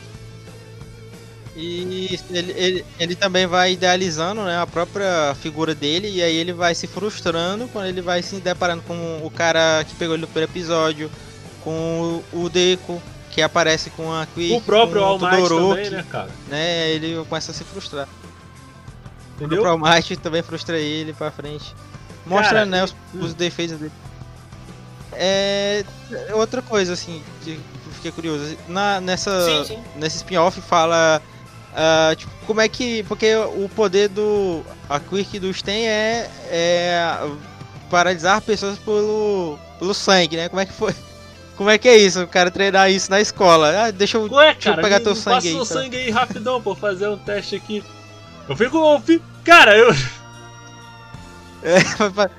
[1.55, 6.53] E ele, ele, ele também vai idealizando né, a própria figura dele, e aí ele
[6.53, 10.27] vai se frustrando quando ele vai se deparando com o cara que pegou ele no
[10.27, 11.09] primeiro episódio,
[11.63, 13.01] com o Deco,
[13.31, 16.29] que aparece com a Quick, O próprio com o Todoroki, também, né, cara?
[16.47, 18.07] né, Ele começa a se frustrar.
[19.35, 19.57] Entendeu?
[19.57, 21.73] O próprio All Might também frustra ele pra frente.
[22.23, 23.91] Mostra Cara, né, os, os defeitos dele.
[25.19, 25.83] É.
[26.33, 27.51] Outra coisa, assim, que
[27.85, 28.57] eu fiquei curioso.
[28.67, 29.83] Na, nessa, Sim, sim.
[29.95, 31.21] nesse spin-off fala.
[31.75, 33.03] ah, tipo, como é que.
[33.03, 34.63] Porque o poder do.
[34.89, 36.29] A Quirk do Sten é.
[36.49, 37.29] é
[37.89, 39.57] paralisar pessoas pelo.
[39.79, 40.49] pelo sangue, né?
[40.49, 40.93] Como é que foi?
[41.57, 42.21] Como é que é isso?
[42.21, 43.85] O cara treinar isso na escola.
[43.87, 45.53] Ah, deixa eu, Ué, deixa eu cara, pegar me- teu me sangue passa aí.
[45.53, 45.83] seu então.
[45.83, 47.83] sangue aí rapidão pra fazer um teste aqui.
[48.47, 48.77] Eu fico.
[48.77, 49.91] Eu fico cara, eu.
[52.15, 52.29] Na-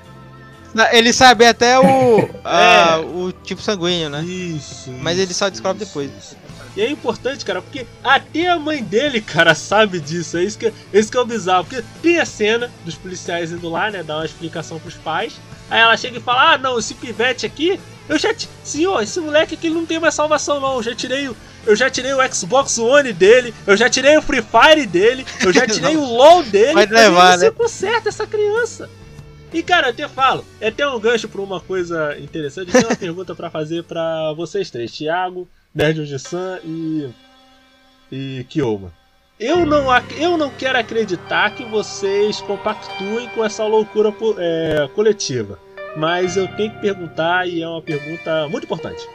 [0.91, 2.29] Ele sabe até o.
[2.39, 2.51] É.
[2.51, 4.23] ah, o tipo sanguíneo, né?
[4.23, 4.91] Isso.
[4.91, 6.11] Mas ele isso, só descobre isso, depois.
[6.17, 6.37] isso.
[6.75, 10.37] E é importante, cara, porque até a mãe dele, cara, sabe disso.
[10.37, 11.65] É isso que, é isso que é o bizarro.
[11.65, 14.01] Porque tem a cena dos policiais indo lá, né?
[14.03, 15.33] Dar uma explicação pros pais.
[15.69, 17.79] Aí ela chega e fala: Ah, não, esse pivete aqui.
[18.07, 18.33] Eu já.
[18.63, 20.75] Senhor, esse moleque aqui não tem mais salvação, não.
[20.75, 21.35] Eu já tirei o.
[21.65, 25.51] Eu já tirei o Xbox One dele, eu já tirei o Free Fire dele, eu
[25.51, 26.73] já tirei o LOL dele.
[26.73, 27.51] Mas levar, você né?
[27.51, 28.89] conserta essa criança.
[29.51, 32.67] E cara, eu até falo, é até um gancho pra uma coisa interessante.
[32.67, 37.09] Eu tenho uma pergunta pra fazer pra vocês três: Thiago, Nerd Oji-san e.
[38.11, 38.93] e Kioma.
[39.39, 39.85] Eu não,
[40.17, 45.57] eu não quero acreditar que vocês compactuem com essa loucura é, coletiva.
[45.95, 49.07] Mas eu tenho que perguntar, e é uma pergunta muito importante.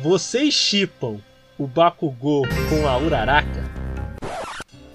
[0.00, 1.20] Vocês chipam
[1.58, 3.70] o Bakugou com a Uraraka?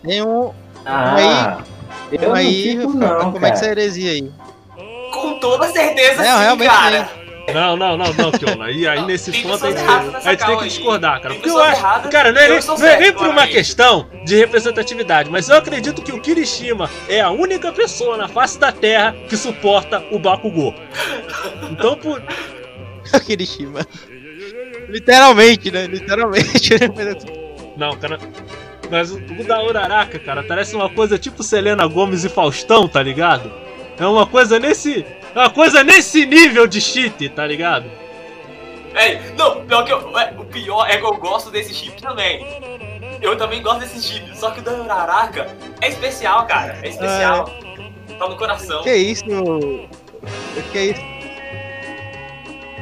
[0.01, 0.53] Tem um.
[0.85, 1.63] Ah,
[2.11, 3.71] eu não aí, fico não, como é que essa cara.
[3.81, 4.31] heresia aí?
[5.11, 7.09] Com toda certeza, Não, sim, realmente cara.
[7.53, 8.69] Não, não, não, não, Kiona.
[8.71, 10.69] E aí nesse Tem ponto a gente, a tem que aí.
[10.69, 11.33] discordar, cara.
[11.33, 11.79] Porque eu acho.
[11.79, 13.53] erradas Cara, não é e eu nem, não é nem por uma claramente.
[13.55, 18.59] questão de representatividade, mas eu acredito que o Kirishima é a única pessoa na face
[18.59, 20.75] da Terra que suporta o Bakugou.
[21.71, 22.21] Então, por.
[23.13, 23.79] O Kirishima.
[24.89, 25.85] Literalmente, né?
[25.87, 26.71] Literalmente.
[27.77, 28.19] Não, cara.
[28.89, 33.51] Mas o da Uraraka, cara, parece uma coisa tipo Selena Gomes e Faustão, tá ligado?
[33.99, 35.05] É uma coisa nesse.
[35.35, 37.89] É uma coisa nesse nível de cheat, tá ligado?
[38.93, 42.45] É, não, pior que eu, é, o pior é que eu gosto desse chip também.
[43.21, 45.47] Eu também gosto desse chip, só que o da Uraraka
[45.81, 46.77] é especial, cara.
[46.81, 47.45] É especial.
[48.17, 48.81] Tá no coração.
[48.83, 49.23] que isso?
[50.71, 51.01] Que isso?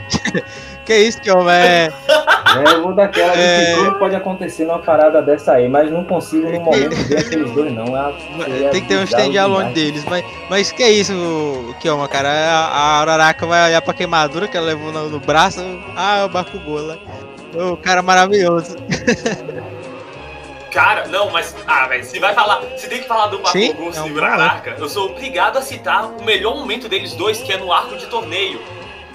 [0.85, 1.53] que isso, que homem?
[1.53, 1.89] É...
[2.63, 3.65] É, eu vou daquela de É.
[3.65, 7.51] que tudo pode acontecer numa parada dessa aí, mas não consigo no momento ver aqueles
[7.51, 7.85] dois, não.
[7.97, 10.03] É, Tem que ter um stand alone deles.
[10.05, 11.13] Mas, mas que isso,
[11.79, 12.29] Kioma, cara?
[12.29, 15.61] A, a Araraca vai olhar pra queimadura que ela levou no, no braço.
[15.95, 16.97] Ah, o Bakugou lá.
[17.55, 18.75] O cara maravilhoso.
[20.71, 21.55] Cara, não, mas.
[21.65, 22.61] Ah, velho, se vai falar.
[22.75, 25.61] Se tem que falar do Bakugou Sim, é e bom Uraraka, eu sou obrigado a
[25.61, 28.59] citar o melhor momento deles dois, que é no arco de torneio.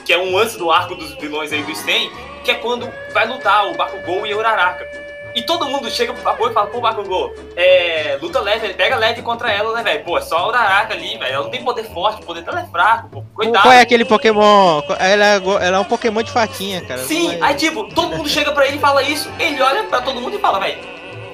[0.06, 2.10] Que é um antes do arco dos vilões aí do Sten,
[2.44, 4.86] que é quando vai lutar o Bakugou e a Uraraka.
[5.32, 8.96] E todo mundo chega pro Bakugou e fala, pô, Bakugou, é, luta leve, ele pega
[8.96, 10.04] leve contra ela, né, velho?
[10.04, 11.32] Pô, é só a Uraraka ali, velho.
[11.34, 13.24] Ela não tem poder forte, o poder dela é fraco, pô.
[13.34, 13.62] Coitado.
[13.62, 14.82] Qual é aquele Pokémon?
[14.98, 17.00] Ela é, ela é um Pokémon de faquinha, cara.
[17.02, 20.00] Sim, é- aí tipo, todo mundo chega pra ele e fala isso, ele olha pra
[20.00, 20.78] todo mundo e fala, velho,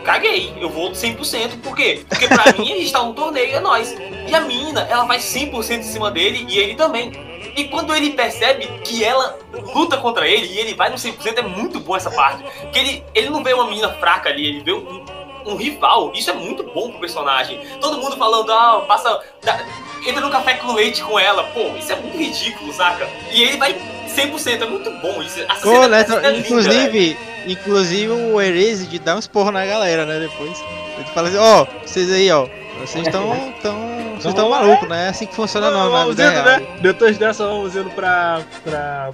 [0.05, 2.05] caguei, eu vou 100%, por quê?
[2.09, 3.97] Porque pra mim a gente tá num torneio, é nóis.
[4.29, 7.13] E a menina, ela vai 100% em cima dele e ele também.
[7.57, 9.39] E quando ele percebe que ela
[9.75, 12.45] luta contra ele e ele vai no 100%, é muito bom essa parte.
[12.61, 15.05] Porque ele, ele não vê uma menina fraca ali, ele vê um,
[15.47, 16.13] um rival.
[16.15, 17.59] Isso é muito bom pro personagem.
[17.81, 19.21] Todo mundo falando, ah, passa.
[19.43, 19.65] dá-
[20.07, 21.45] entra no café com leite com ela.
[21.55, 23.09] Pô, isso é muito ridículo, saca?
[23.33, 23.75] E ele vai
[24.07, 25.41] 100%, é muito bom isso.
[25.41, 29.53] Essa Pô, cena- né, essa cena é linda, inclusive, inclusive o Erased dá uns porros
[29.53, 30.63] na galera, né, depois.
[30.99, 32.47] Ele fala assim, ó, vocês aí, ó,
[32.81, 35.07] vocês estão tão, vocês estão malucos, né?
[35.07, 36.79] É assim que funciona não, na vamos indo, né?
[36.81, 38.43] Depois dessa, vamos indo para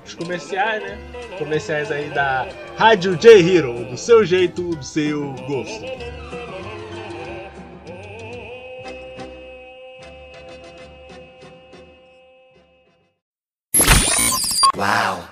[0.04, 0.98] os comerciais, né?
[1.38, 2.46] Comerciais aí da
[2.76, 6.12] Rádio J Hero, do seu jeito, do seu gosto.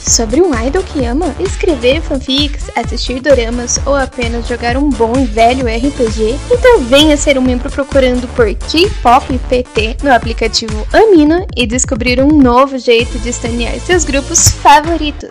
[0.00, 1.34] Sobre um idol que ama?
[1.40, 6.38] Escrever fanfics, assistir doramas ou apenas jogar um bom e velho RPG?
[6.52, 12.28] Então venha ser um membro procurando por K-Pop PT no aplicativo Amino e descobrir um
[12.28, 15.30] novo jeito de estanear seus grupos favoritos.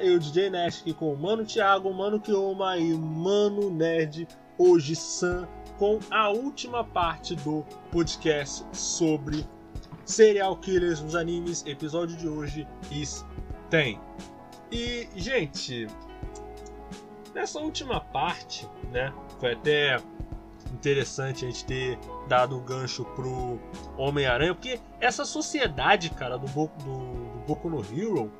[0.00, 4.28] Eu, DJ Nash, aqui com o Mano Thiago, Mano Kioma e Mano Nerd
[4.58, 9.46] hoje San com a última parte do podcast sobre
[10.04, 11.64] serial killers nos animes.
[11.66, 12.66] Episódio de hoje
[13.70, 13.98] tem.
[14.70, 15.86] E, gente,
[17.34, 19.12] nessa última parte, né?
[19.38, 19.98] Foi até
[20.72, 23.58] interessante a gente ter dado o gancho pro
[23.96, 28.30] Homem-Aranha, porque essa sociedade, cara, do do, do Boku no Hero,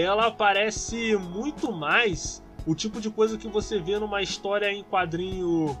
[0.00, 5.76] ela parece muito mais o tipo de coisa que você vê numa história em quadrinho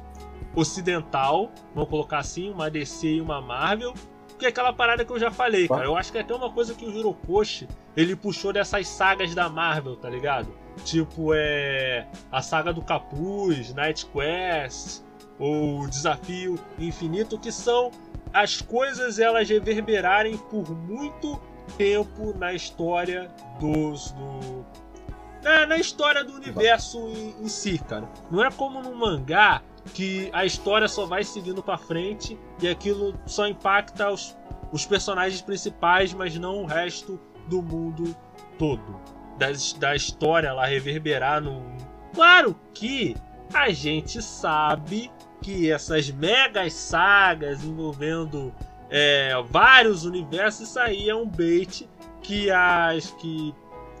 [0.54, 3.94] ocidental, vamos colocar assim, uma DC e uma Marvel,
[4.38, 5.84] que é aquela parada que eu já falei, cara.
[5.84, 9.48] Eu acho que é até uma coisa que o Hirokoshi, ele puxou dessas sagas da
[9.48, 10.48] Marvel, tá ligado?
[10.84, 15.02] Tipo, é a saga do Capuz, Night Quest,
[15.38, 17.90] ou Desafio Infinito, que são
[18.32, 21.40] as coisas elas reverberarem por muito
[21.76, 23.28] tempo na história
[23.60, 24.12] dos.
[24.12, 24.66] Do,
[25.42, 28.08] na, na história do universo em, em si, cara.
[28.30, 29.62] Não é como no mangá
[29.94, 34.36] que a história só vai seguindo pra frente e aquilo só impacta os,
[34.72, 38.14] os personagens principais, mas não o resto do mundo
[38.58, 39.00] todo.
[39.38, 39.46] Da,
[39.78, 41.62] da história lá reverberar no.
[42.12, 43.16] Claro que
[43.54, 45.10] a gente sabe
[45.40, 48.52] que essas megas sagas envolvendo
[48.90, 51.88] é, vários universos, isso aí é um bait
[52.22, 53.54] que as que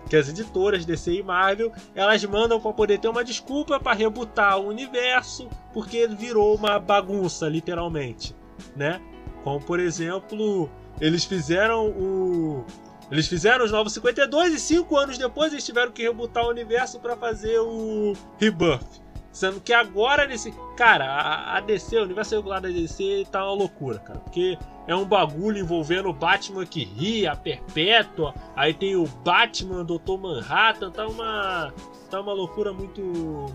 [0.08, 4.58] que as editoras DC e Marvel, elas mandam para poder ter uma desculpa para rebutar
[4.58, 8.34] o universo, porque virou uma bagunça, literalmente,
[8.74, 9.02] né?
[9.44, 10.70] Como por exemplo,
[11.00, 12.64] eles fizeram o
[13.10, 16.98] eles fizeram os Novos 52 e cinco anos depois eles tiveram que rebutar o universo
[17.00, 19.02] para fazer o Rebirth.
[19.32, 20.52] Sendo que agora nesse.
[20.76, 24.18] Cara, a, a DC, o universo regular da DC tá uma loucura, cara.
[24.20, 29.84] Porque é um bagulho envolvendo o Batman que ri, a Perpétua, aí tem o Batman,
[29.84, 30.18] Dr.
[30.18, 31.72] Manhattan, tá uma.
[32.10, 33.02] Tá uma loucura muito.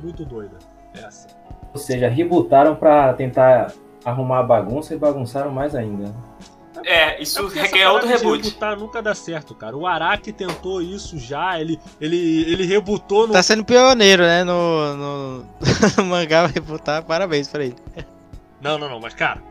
[0.01, 0.57] muito doida.
[0.93, 1.27] Essa.
[1.73, 3.73] Ou seja, rebutaram pra tentar
[4.05, 6.13] arrumar a bagunça e bagunçaram mais ainda.
[6.85, 8.43] É, isso é requer outro reboot.
[8.43, 9.75] Rebutar nunca dá certo, cara.
[9.75, 13.33] O Araki tentou isso já, ele, ele, ele rebutou no.
[13.33, 14.43] Tá sendo pioneiro, né?
[14.43, 15.45] No, no...
[15.97, 17.75] no mangá rebutar, parabéns pra ele.
[18.61, 19.41] Não, não, não, mas cara,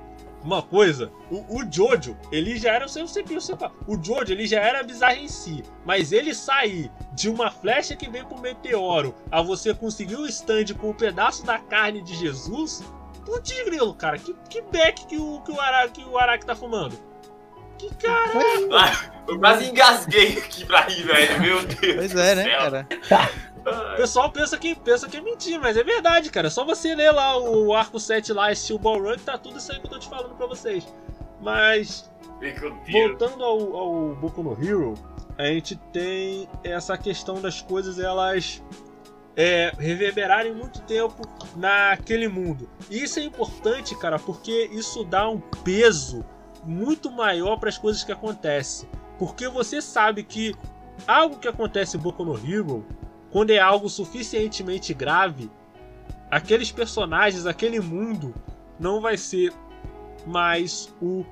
[0.44, 3.38] uma coisa, o, o Jojo, ele já era, eu sei, eu
[3.86, 8.08] o Jojo, ele já era bizarro em si, mas ele sair de uma flecha que
[8.08, 12.82] vem pro meteoro a você conseguir o stand com um pedaço da carne de Jesus,
[13.24, 16.56] putz grilo, cara, que, que beck que o, que o, Araki, que o Araki tá
[16.56, 16.98] fumando?
[17.82, 19.12] Que caralho!
[19.26, 21.40] Eu quase engasguei aqui pra rir, velho.
[21.40, 21.96] Meu Deus.
[21.96, 22.86] Pois é, né, cara?
[23.92, 26.46] O pessoal pensa que, pensa que é mentira, mas é verdade, cara.
[26.46, 29.58] É só você ler lá o arco 7 lá, Steel Ball Run, que tá tudo
[29.58, 30.86] isso aí que eu tô te falando pra vocês.
[31.40, 32.08] Mas.
[32.90, 34.94] Voltando ao, ao Boku no Hero,
[35.38, 38.62] a gente tem essa questão das coisas elas
[39.36, 41.22] é, reverberarem muito tempo
[41.56, 42.68] naquele mundo.
[42.90, 46.24] E isso é importante, cara, porque isso dá um peso
[46.64, 48.88] muito maior para as coisas que acontecem.
[49.18, 50.54] Porque você sabe que
[51.06, 52.84] algo que acontece em Boku no Hero,
[53.30, 55.50] quando é algo suficientemente grave,
[56.30, 58.34] aqueles personagens, aquele mundo
[58.78, 59.52] não vai ser
[60.26, 61.24] mais o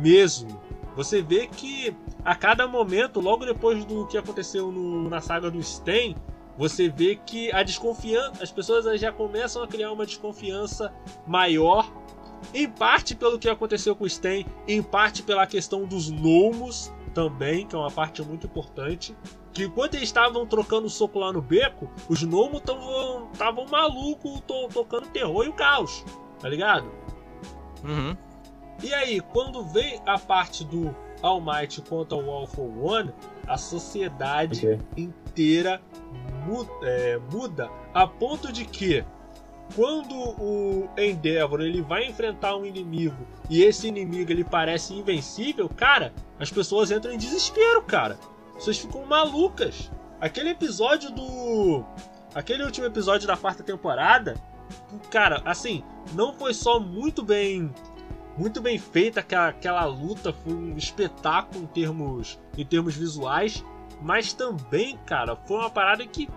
[0.00, 0.60] mesmo.
[0.96, 5.62] Você vê que a cada momento, logo depois do que aconteceu no, na saga do
[5.62, 6.16] Sten,
[6.56, 10.92] você vê que a desconfiança, as pessoas já começam a criar uma desconfiança
[11.24, 11.88] maior
[12.52, 17.66] em parte pelo que aconteceu com o Sten, em parte pela questão dos gnomos também,
[17.66, 19.16] que é uma parte muito importante.
[19.52, 22.62] Que enquanto eles estavam trocando soco lá no beco, os gnomos
[23.32, 26.04] estavam malucos, to, tocando terror e o caos,
[26.38, 26.90] tá ligado?
[27.84, 28.16] Uhum.
[28.82, 33.12] E aí, quando vem a parte do All Might contra o All for One,
[33.46, 34.80] a sociedade okay.
[34.96, 35.82] inteira
[36.46, 39.04] muda, é, muda a ponto de que
[39.74, 46.12] quando o Endeavor ele vai enfrentar um inimigo e esse inimigo ele parece invencível, cara,
[46.38, 48.18] as pessoas entram em desespero, cara.
[48.54, 49.90] Vocês ficam malucas.
[50.20, 51.84] Aquele episódio do.
[52.34, 54.36] Aquele último episódio da quarta temporada,
[55.10, 57.72] cara, assim, não foi só muito bem.
[58.36, 63.64] Muito bem feita aquela, aquela luta, foi um espetáculo em termos, em termos visuais,
[64.00, 66.28] mas também, cara, foi uma parada que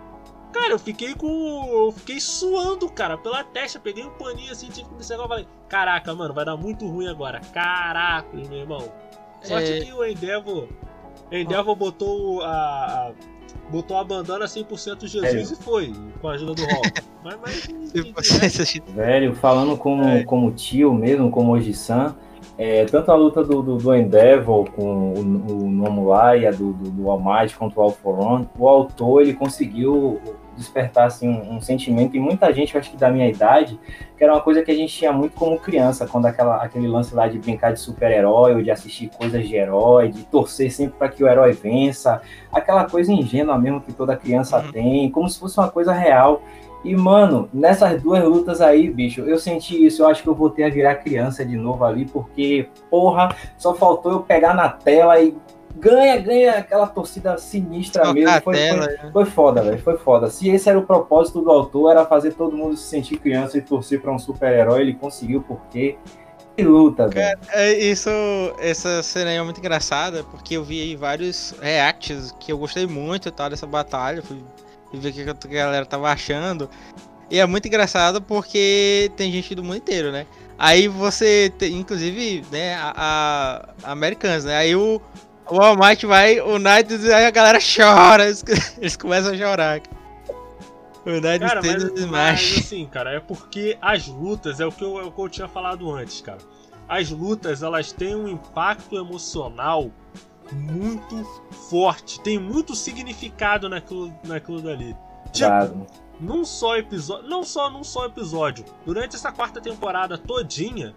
[0.52, 1.28] Cara, eu fiquei com.
[1.72, 3.80] Eu fiquei suando, cara, pela testa.
[3.80, 5.28] Peguei um paninho assim, tive que me secar.
[5.28, 7.40] Falei, caraca, mano, vai dar muito ruim agora.
[7.54, 8.92] Caraca, meu irmão.
[9.42, 9.80] Sorte é...
[9.80, 10.68] que o Endeavor.
[11.32, 13.12] Endeavor botou a.
[13.70, 15.54] Botou a bandana 100% Jesus é.
[15.54, 17.02] e foi, com a ajuda do Hulk.
[17.24, 20.24] mas, mas, Velho, falando como, é.
[20.24, 22.16] como tio mesmo, como Oji-san,
[22.58, 27.10] é, tanto a luta do, do, do Endeavor com o, o Nomulaya, do, do, do
[27.10, 30.20] All Might contra o All For One, o autor ele conseguiu
[30.62, 33.80] despertar assim, um, um, sentimento em muita gente, eu acho que da minha idade,
[34.18, 37.14] que era uma coisa que a gente tinha muito como criança, quando aquela, aquele lance
[37.14, 41.10] lá de brincar de super-herói, ou de assistir coisas de herói, de torcer sempre para
[41.10, 44.72] que o herói vença, aquela coisa ingênua mesmo que toda criança uhum.
[44.72, 46.42] tem, como se fosse uma coisa real.
[46.84, 50.02] E, mano, nessas duas lutas aí, bicho, eu senti isso.
[50.02, 54.12] Eu acho que eu voltei a virar criança de novo ali, porque, porra, só faltou
[54.12, 55.36] eu pegar na tela e
[55.78, 58.30] ganha, ganha aquela torcida sinistra mesmo.
[58.42, 59.10] Foi, foi, né?
[59.12, 59.80] foi, foda, velho.
[59.80, 60.30] Foi foda.
[60.30, 63.62] Se esse era o propósito do autor, era fazer todo mundo se sentir criança e
[63.62, 65.98] torcer para um super-herói, ele conseguiu porque.
[66.56, 67.40] Que luta, velho.
[67.50, 68.10] É, isso,
[68.60, 73.32] essa cena é muito engraçada, porque eu vi aí vários reacts que eu gostei muito
[73.32, 74.22] tá, dessa batalha.
[74.22, 74.38] Fui,
[74.94, 76.70] ver o que a galera tava achando.
[77.30, 80.26] E é muito engraçado porque tem gente do mundo inteiro, né?
[80.60, 84.58] Aí você tem, inclusive, né, a, a né?
[84.58, 85.02] Aí o,
[85.50, 88.44] o All Might vai, o Knight, aí a galera chora, eles,
[88.78, 89.82] eles começam a chorar.
[91.06, 95.00] O Knight cara, mas, mas assim, cara, é porque as lutas, é o, que eu,
[95.00, 96.40] é o que eu tinha falado antes, cara.
[96.88, 99.90] As lutas, elas têm um impacto emocional
[100.52, 101.24] muito
[101.70, 104.96] forte, tem muito significado naquilo, naquilo dali.
[105.32, 105.88] Tipo, claro.
[106.20, 110.94] num só episódio, não só num só episódio, durante essa quarta temporada todinha,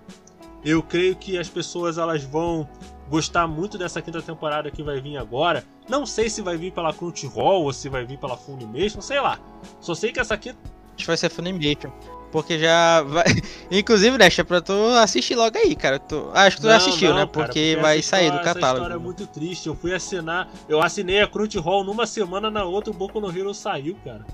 [0.64, 2.66] Eu creio que as pessoas elas vão
[3.08, 5.64] gostar muito dessa quinta temporada que vai vir agora.
[5.88, 9.38] Não sei se vai vir pela Crunchyroll ou se vai vir pela Funimation, sei lá.
[9.80, 10.58] Só sei que essa quinta
[10.96, 11.90] Acho que vai ser Funimation.
[12.30, 13.24] Porque já vai.
[13.70, 15.98] Inclusive, deixa pra tu assistir logo aí, cara.
[16.00, 16.30] Tu...
[16.34, 17.26] Ah, acho que tu já Não, assistiu, não, né?
[17.32, 18.78] cara, Porque, vai essa sair do história- Essa catálogo.
[18.84, 19.66] história é muito triste.
[19.68, 23.54] Eu fui assinar, eu assinei a Crunchyroll numa semana, na outra o Boku no Hero
[23.54, 24.24] saiu, cara.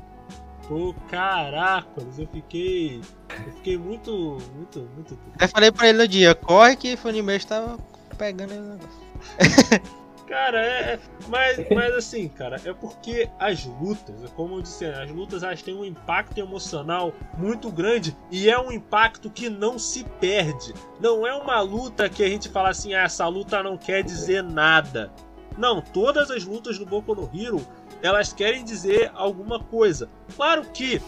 [0.66, 3.00] Pô, caracas, eu fiquei.
[3.46, 4.38] Eu fiquei muito.
[4.54, 5.18] muito, muito.
[5.34, 7.78] Até falei pra ele no dia, corre que Funimation tava
[8.20, 9.00] pegando negócio.
[10.28, 10.92] Cara, é.
[10.92, 15.60] é- Mas, mas assim, cara, é porque as lutas, como eu disse, as lutas elas
[15.60, 20.72] têm um impacto emocional muito grande e é um impacto que não se perde.
[21.00, 24.40] Não é uma luta que a gente fala assim, ah, essa luta não quer dizer
[24.44, 25.12] nada.
[25.58, 27.60] Não, todas as lutas do Boku no Hero
[28.00, 30.08] elas querem dizer alguma coisa.
[30.36, 31.02] Claro que,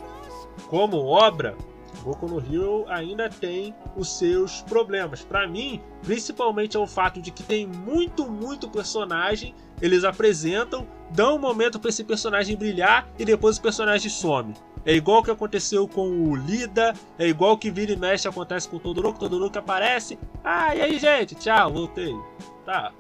[0.69, 1.57] como obra,
[2.03, 5.23] Boku no Hero ainda tem os seus problemas.
[5.23, 9.55] Pra mim, principalmente é o fato de que tem muito, muito personagem.
[9.81, 14.55] Eles apresentam, dão um momento pra esse personagem brilhar e depois o personagem some.
[14.85, 18.27] É igual o que aconteceu com o Lida, é igual o que vira e mexe
[18.27, 20.19] acontece com o Todoroki, Todoroki aparece.
[20.43, 21.37] Ah, e aí, gente?
[21.37, 22.13] Tchau, voltei.
[22.65, 22.93] Tá.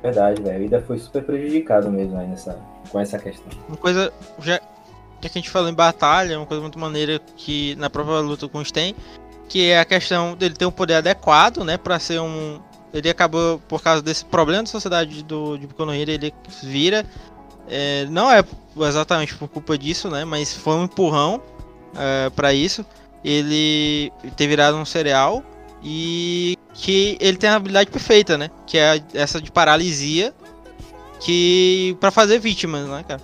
[0.00, 0.62] Verdade, velho.
[0.62, 3.48] A Ida foi super prejudicado mesmo aí nessa, com essa questão.
[3.66, 4.60] Uma coisa, já,
[5.20, 8.58] que a gente falou em batalha, uma coisa muito maneira que na própria luta com
[8.58, 8.94] o Sten,
[9.48, 12.60] que é a questão dele ter um poder adequado, né, para ser um
[12.92, 17.04] ele acabou por causa desse problema da sociedade do de Boku no Hero, ele vira
[17.68, 18.42] é, não é
[18.76, 21.42] exatamente por culpa disso, né, mas foi um empurrão
[21.96, 22.84] é, para isso.
[23.24, 25.42] Ele ter virado um cereal
[25.82, 30.32] e que ele tem a habilidade perfeita, né, que é essa de paralisia
[31.20, 33.20] que para fazer vítimas, né, cara?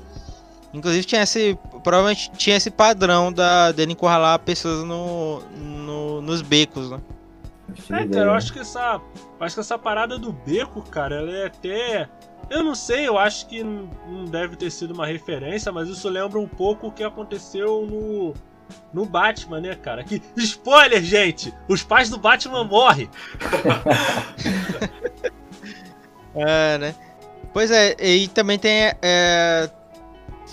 [0.73, 1.57] Inclusive tinha esse.
[1.85, 6.99] Provavelmente tinha esse padrão da, dele encurralar pessoas no, no- nos becos, né?
[7.91, 9.01] É, cara, eu acho que essa.
[9.39, 12.09] Acho que essa parada do beco, cara, ela é até.
[12.51, 16.09] Eu não sei, eu acho que não não deve ter sido uma referência, mas isso
[16.09, 18.35] lembra um pouco o que aconteceu no.
[18.95, 20.03] No Batman, né, cara?
[20.03, 20.23] Que.
[20.39, 21.53] Spoiler, gente!
[21.69, 23.11] Os pais do Batman morrem!
[26.37, 26.95] É, né?
[27.53, 28.93] Pois é, e também tem.
[29.01, 29.71] é,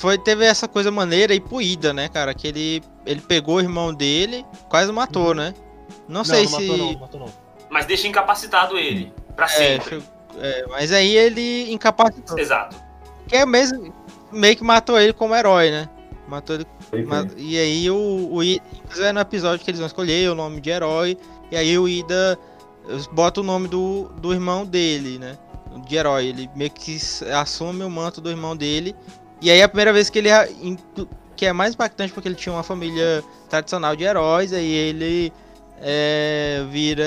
[0.02, 2.34] foi, teve essa coisa maneira e puída, né, cara?
[2.34, 5.54] Que ele, ele pegou o irmão dele, quase matou, né?
[6.08, 6.68] Não, sei não se.
[6.68, 7.34] matou não, matou não.
[7.70, 9.14] Mas deixa incapacitado ele.
[9.36, 10.02] Pra É, sempre.
[10.39, 12.39] é, mas aí ele incapacitou.
[12.39, 12.76] Exato.
[13.28, 13.93] Que é mesmo.
[14.32, 15.88] Meio que matou ele como herói, né?
[16.28, 16.66] Matou ele.
[16.89, 17.06] Foi.
[17.38, 18.64] E aí o, o Ida.
[18.97, 21.16] É no episódio que eles vão escolher o nome de herói.
[21.52, 22.39] E aí o Ida
[23.12, 25.38] bota o nome do, do irmão dele, né?
[25.88, 26.26] De herói.
[26.26, 26.97] Ele meio que
[27.39, 28.95] assume o manto do irmão dele.
[29.42, 30.30] E aí a primeira vez que ele.
[31.36, 34.54] Que é mais impactante porque ele tinha uma família tradicional de heróis.
[34.54, 35.34] Aí ele.
[35.82, 37.06] é, vira.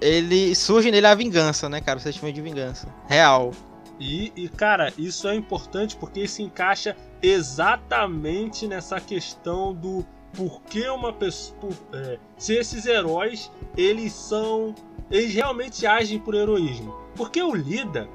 [0.00, 1.98] Ele surge nele a vingança, né, cara?
[1.98, 2.86] O sentimento de vingança.
[3.08, 3.52] Real.
[3.98, 10.04] E, e, cara, isso é importante porque isso encaixa exatamente nessa questão do
[10.36, 11.58] porquê uma pessoa.
[11.60, 14.74] por- é, se esses heróis eles são.
[15.10, 16.94] Eles realmente agem por heroísmo.
[17.16, 18.06] Porque o Lida,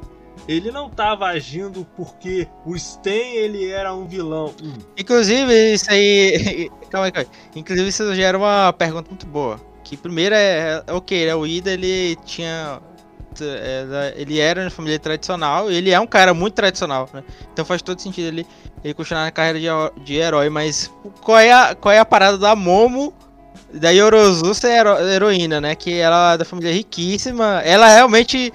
[0.48, 4.54] ele não tava agindo porque o Sten ele era um vilão.
[4.62, 6.70] Hum, Inclusive, isso aí.
[6.90, 7.40] calma aí, calma aí.
[7.56, 9.60] Inclusive, isso gera uma pergunta muito boa.
[9.84, 10.84] Que primeiro é.
[10.88, 11.36] é ok, né?
[11.36, 12.80] O Ida ele tinha.
[13.42, 17.24] é, Ele era uma família tradicional, ele é um cara muito tradicional, né?
[17.52, 18.48] Então faz todo sentido ele,
[18.84, 22.38] ele continuar na carreira de, de herói, mas qual é, a, qual é a parada
[22.38, 23.14] da Momo
[23.74, 25.76] da Yorozu ser hero- heroína, né?
[25.76, 28.54] Que ela é da família riquíssima, ela realmente.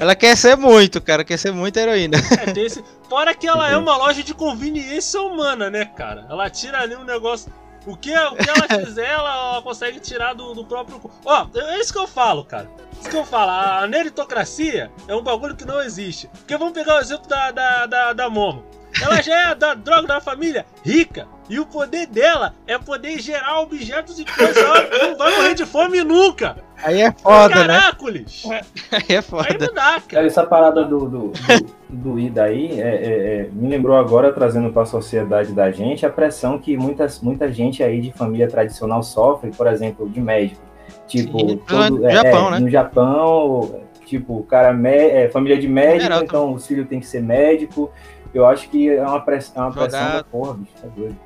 [0.00, 2.16] Ela quer ser muito, cara, quer ser muito heroína.
[2.40, 2.82] É, tem esse...
[3.06, 6.26] Fora que ela é uma loja de conveniência humana, né, cara?
[6.30, 7.52] Ela tira ali um negócio.
[7.86, 11.00] O que, o que ela quiser, ela, consegue tirar do, do próprio.
[11.24, 12.70] Ó, é isso que eu falo, cara.
[12.98, 13.50] Isso que eu falo.
[13.50, 16.28] A meritocracia é um bagulho que não existe.
[16.28, 18.64] Porque vamos pegar o exemplo da, da, da, da Momo.
[19.00, 21.26] Ela já é da droga da família rica.
[21.48, 24.56] E o poder dela é poder gerar objetos e coisas.
[24.56, 26.56] Ela não vai morrer de fome nunca.
[26.82, 27.80] Aí é foda, né?
[27.80, 28.44] Caracoles.
[28.92, 29.48] Aí é foda.
[29.50, 30.26] Aí não dá, cara.
[30.26, 34.72] Essa parada do, do, do, do Ida aí é, é, é, me lembrou agora, trazendo
[34.72, 39.02] para a sociedade da gente, a pressão que muitas, muita gente aí de família tradicional
[39.02, 40.62] sofre, por exemplo, de médico.
[41.06, 42.58] Tipo, Sim, todo, no é, Japão, é, né?
[42.60, 47.06] no Japão, tipo, o cara é, é família de médico, então o filho tem que
[47.06, 47.90] ser médico.
[48.32, 51.18] Eu acho que é uma, press, é uma pressão da porra, bicho, tá doido.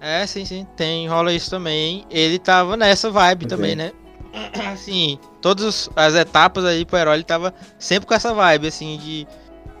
[0.00, 0.66] É, sim, sim.
[0.76, 2.04] Tem, rola isso também.
[2.10, 3.92] Ele tava nessa vibe também, né?
[4.72, 9.26] Assim, todas as etapas aí pro herói, ele tava sempre com essa vibe, assim, de.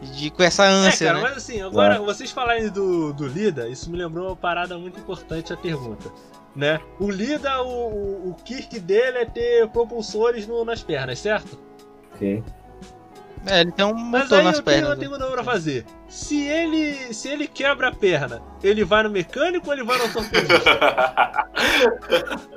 [0.00, 1.28] de com essa ânsia, é, cara, né?
[1.28, 2.04] mas assim, agora Claro.
[2.04, 6.08] vocês falarem do, do Lida, isso me lembrou uma parada muito importante a pergunta.
[6.54, 6.78] né?
[7.00, 11.58] O Lida, o, o, o Kirk dele é ter propulsores no- nas pernas, certo?
[12.14, 12.42] Ok.
[13.46, 14.90] É, ele tem um Mas motor aí nas eu tenho, pernas.
[14.90, 15.84] eu tenho uma pra fazer.
[16.08, 20.04] Se ele, se ele quebra a perna, ele vai no mecânico ou ele vai no
[20.04, 20.78] ortopedista?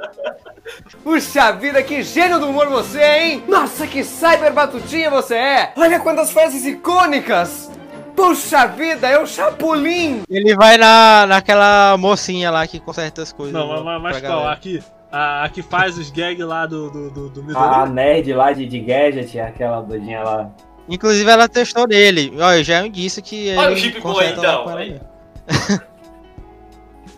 [1.04, 3.44] Puxa vida, que gênio do humor você é, hein?
[3.48, 5.74] Nossa, que cyber batutinha você é!
[5.78, 7.72] Olha quantas frases icônicas!
[8.16, 10.24] Puxa vida, é o Chapolin!
[10.30, 13.54] Ele vai na, naquela mocinha lá que conserta as coisas.
[13.54, 14.48] Não, lá mas, mas qual?
[14.48, 17.66] Aqui, a, a que faz os gags lá do, do, do, do Midori?
[17.66, 20.50] A, a nerd lá de, de gadget, aquela doidinha lá.
[20.90, 22.34] Inclusive ela testou nele.
[22.40, 25.00] Olha, já é um indício que Olha ele o chip bom então, com aí.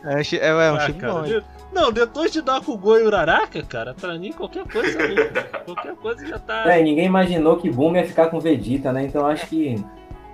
[0.03, 1.21] É, um é, é um Ah, chip cara, bom.
[1.23, 1.43] de-
[1.73, 5.43] Não, depois de Dakugou e Uraraka, cara, pra mim qualquer coisa é.
[5.65, 6.63] Qualquer coisa já tá.
[6.73, 9.03] É, ninguém imaginou que Boom ia ficar com Vegeta, né?
[9.03, 9.75] Então acho que.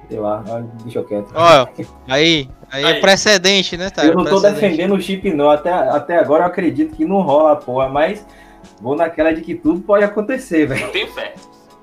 [0.07, 1.31] Sei lá, olha, deixa eu quieto.
[1.33, 1.67] Ó,
[2.07, 3.01] aí, aí, é Aí.
[3.01, 4.05] precedente, né, tá?
[4.05, 4.53] eu não tô Precedente.
[4.61, 5.49] defendendo o chip, não.
[5.49, 8.23] Até, até agora eu acredito que não rola a porra, mas
[8.79, 10.85] vou naquela de que tudo pode acontecer, velho.
[10.85, 11.33] Eu tenho fé.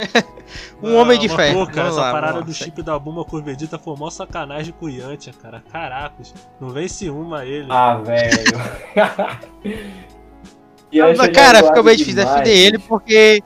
[0.83, 1.53] Um homem de mas, fé.
[1.53, 4.75] Pô, cara, essa lá, parada do chip da Buma com o Vegeta foi mó sacanagem
[4.79, 5.63] com o Yantia, cara.
[5.73, 6.35] Caracos.
[6.61, 7.69] Não vence uma ele.
[7.71, 8.43] Ah, velho.
[10.93, 13.43] E achei cara, ficou bem difícil demais, defender ele porque.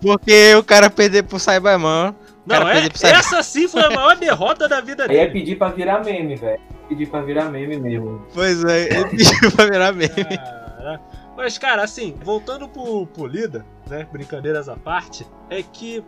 [0.00, 2.14] Porque o cara perder pro Cyberman.
[2.46, 3.20] Não, é, pro Cyberman.
[3.20, 5.30] essa sim foi a maior derrota da vida Aí é dele.
[5.32, 6.60] pedir pra virar meme, velho.
[6.88, 8.26] Pedir pra virar meme mesmo.
[8.32, 10.38] Pois é, ele pediu pra virar meme.
[10.38, 11.00] Cara,
[11.36, 14.06] Mas, cara, assim, voltando pro, pro Lida, né?
[14.10, 16.02] Brincadeiras à parte, é que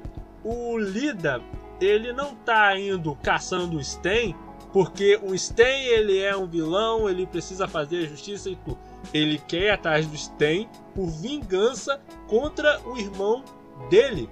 [0.45, 1.41] o Lida,
[1.81, 4.35] ele não tá indo caçando o Sten,
[4.73, 8.79] porque o Sten, ele é um vilão, ele precisa fazer a justiça e tudo.
[9.15, 13.45] Ele quer ir atrás do Sten por vingança contra o irmão
[13.89, 14.29] dele.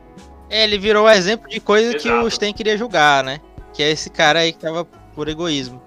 [0.51, 2.27] É, ele virou o exemplo de coisa que Exato.
[2.27, 3.41] o Sten queria julgar, né?
[3.73, 5.83] Que é esse cara aí que tava por egoísmo.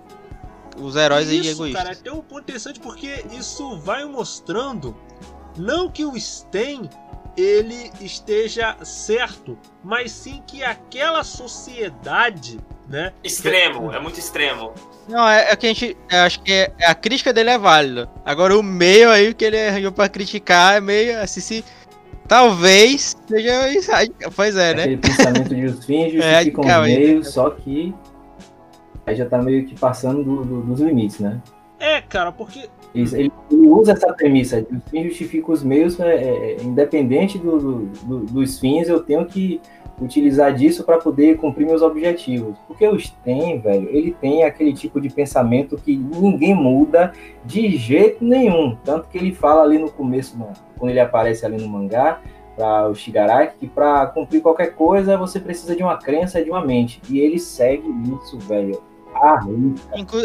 [0.77, 1.84] Os heróis aí isso, egoístas.
[1.84, 4.95] cara, tem um ponto interessante porque isso vai mostrando
[5.57, 6.90] não que o Sten
[7.40, 13.14] ele esteja certo, mas sim que aquela sociedade, né?
[13.24, 14.74] Extremo, é muito extremo.
[15.07, 15.98] Não, é, é que a gente.
[16.11, 18.10] eu acho que é- a crítica dele é válida.
[18.26, 21.66] Agora o meio aí que ele arranjou pra criticar é meio assim se.
[22.28, 23.91] Talvez seja isso.
[23.91, 24.11] aí.
[24.36, 24.82] Pois é, né?
[24.84, 26.98] Aquele pensamento de os fins É, justificam os aí.
[26.98, 27.94] meios, só que
[29.06, 31.41] aí já tá meio que passando do- do- dos limites, né?
[31.80, 36.16] É, cara, porque Isso, Ele, ele usa essa premissa os fins justificam os meios, é,
[36.16, 39.61] é, é, independente do- do- do- dos fins, eu tenho que
[40.02, 42.57] utilizar disso para poder cumprir meus objetivos.
[42.68, 47.11] Porque o Sten, velho, ele tem aquele tipo de pensamento que ninguém muda
[47.45, 48.76] de jeito nenhum.
[48.84, 50.48] Tanto que ele fala ali no começo, né,
[50.78, 52.22] quando ele aparece ali no mangá,
[52.56, 56.66] para o Shigaraki, que para cumprir qualquer coisa você precisa de uma crença, de uma
[56.66, 57.02] mente.
[57.10, 57.84] E ele segue
[58.24, 58.82] isso, velho.
[59.16, 59.41] Ah,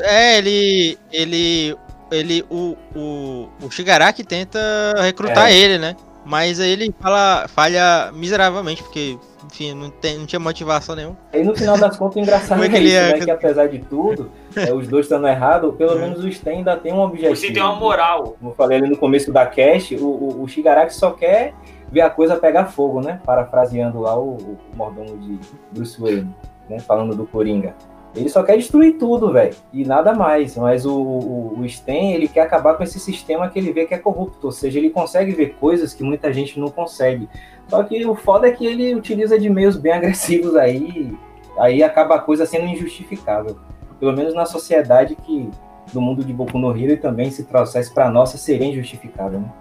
[0.04, 0.98] É, ele.
[1.12, 1.76] Ele.
[2.10, 2.44] Ele.
[2.50, 4.58] O, o, o Shigaraki tenta
[5.00, 5.56] recrutar É.
[5.56, 5.96] ele, né?
[6.24, 11.18] Mas aí ele fala, falha miseravelmente, porque, enfim, não, tem, não tinha motivação nenhuma.
[11.34, 13.12] E no final das contas, o engraçado é, é que ele isso, é?
[13.18, 13.24] né?
[13.26, 16.94] Que apesar de tudo, é, os dois estando errados, pelo menos o Sten ainda tem
[16.94, 17.36] um objetivo.
[17.36, 18.36] Você tem uma moral.
[18.38, 21.52] Como eu falei ali no começo da cast, o, o, o Shigaraki só quer
[21.92, 23.20] ver a coisa pegar fogo, né?
[23.26, 25.38] Parafraseando lá o, o mordomo de
[25.72, 26.34] Bruce Wayne,
[26.70, 26.78] né?
[26.78, 27.74] Falando do Coringa.
[28.14, 29.54] Ele só quer destruir tudo, velho.
[29.72, 30.56] E nada mais.
[30.56, 33.94] Mas o, o, o Sten, ele quer acabar com esse sistema que ele vê que
[33.94, 34.46] é corrupto.
[34.46, 37.28] Ou seja, ele consegue ver coisas que muita gente não consegue.
[37.68, 41.16] Só que o foda é que ele utiliza de meios bem agressivos aí.
[41.58, 43.56] Aí acaba a coisa sendo injustificável.
[43.98, 45.50] Pelo menos na sociedade que
[45.92, 49.52] do mundo de Boku no Hero e também se trouxesse pra nossa seria injustificável, né?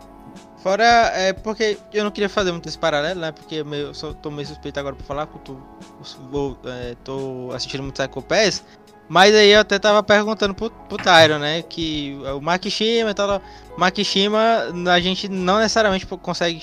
[0.64, 3.34] Fora, é porque eu não queria fazer muito esse paralelo, né?
[3.34, 6.96] Porque eu meio, só tô meio suspeito agora pra falar, porque eu tô, vou, é,
[7.04, 8.64] tô assistindo muito Psycho Pass.
[9.10, 11.64] Mas aí eu até tava perguntando pro, pro Tyron, né?
[11.64, 13.42] Que o Makishima e tal.
[13.78, 14.40] Makishima,
[14.90, 16.62] a gente não necessariamente consegue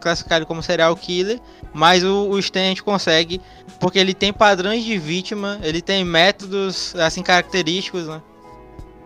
[0.00, 1.40] classificar ele como serial killer,
[1.74, 3.40] mas o, o Stan a gente consegue,
[3.80, 8.22] porque ele tem padrões de vítima, ele tem métodos, assim, característicos, né?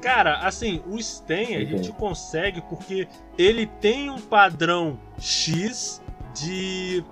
[0.05, 3.09] Cara, assim, o Sten a gente consegue porque
[3.39, 6.03] ele tem um padrão X
[6.35, 7.03] de,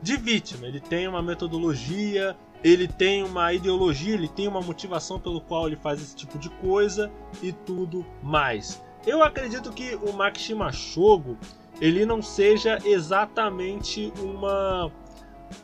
[0.00, 0.68] de vítima.
[0.68, 5.74] Ele tem uma metodologia, ele tem uma ideologia, ele tem uma motivação pelo qual ele
[5.74, 7.10] faz esse tipo de coisa
[7.42, 8.80] e tudo mais.
[9.04, 11.36] Eu acredito que o Makishima Shogo
[11.80, 14.88] ele não seja exatamente uma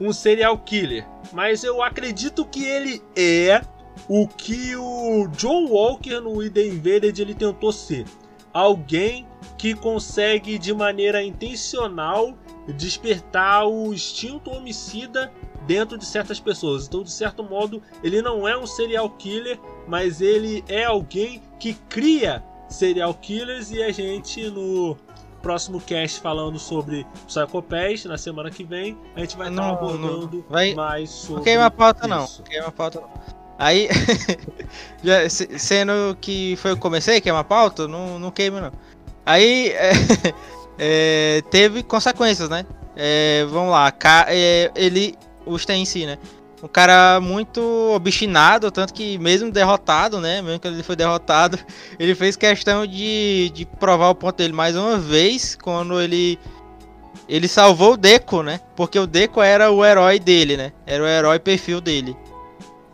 [0.01, 3.63] um serial killer, mas eu acredito que ele é
[4.09, 8.05] o que o John Walker no The Invaded ele tentou ser.
[8.53, 9.27] Alguém
[9.59, 12.37] que consegue de maneira intencional
[12.75, 15.33] despertar o instinto homicida
[15.67, 16.87] dentro de certas pessoas.
[16.87, 21.75] Então, de certo modo, ele não é um serial killer, mas ele é alguém que
[21.89, 24.97] cria serial killers e a gente no
[25.43, 30.39] próximo cast falando sobre Psycho Pass, na semana que vem, a gente vai estar abordando
[30.39, 32.39] não vai- mais sobre Não queima a pauta isso.
[32.43, 33.46] Não queima a pauta não.
[33.59, 33.89] Aí,
[35.03, 38.73] já, se- sendo que foi que comecei, queima a pauta, não, não queima não.
[39.25, 39.93] Aí, é,
[40.79, 42.67] é, teve consequências, né?
[42.95, 43.93] É, vamos lá,
[44.29, 45.15] é, ele,
[45.45, 46.19] o Sten em si, né?
[46.63, 47.61] Um cara muito
[47.95, 50.41] obstinado, tanto que mesmo derrotado, né?
[50.41, 51.59] Mesmo que ele foi derrotado,
[51.99, 56.39] ele fez questão de, de provar o ponto dele mais uma vez, quando ele
[57.29, 58.61] ele salvou o Deco, né?
[58.77, 60.73] Porque o Deco era o herói dele, né?
[60.87, 62.17] Era o herói perfil dele.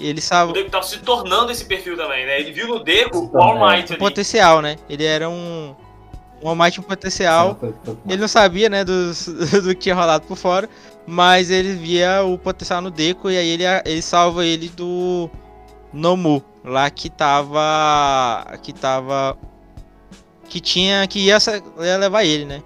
[0.02, 2.40] Ele O salvou Deco tava se tornando esse perfil também, né?
[2.40, 3.38] Ele viu no Deco o.
[3.38, 3.98] All Might um ali.
[3.98, 4.76] potencial, né?
[4.88, 5.74] Ele era um
[6.42, 7.58] um All Might um potencial.
[8.08, 9.26] Ele não sabia, né, dos-
[9.62, 10.68] do que tinha rolado por fora,
[11.06, 15.30] mas ele via o potencial no Deco e aí ele, ele salva ele do
[15.92, 19.36] Nomu, lá que tava que tava
[20.48, 21.38] que tinha que ia,
[21.80, 22.62] ia levar ele, né?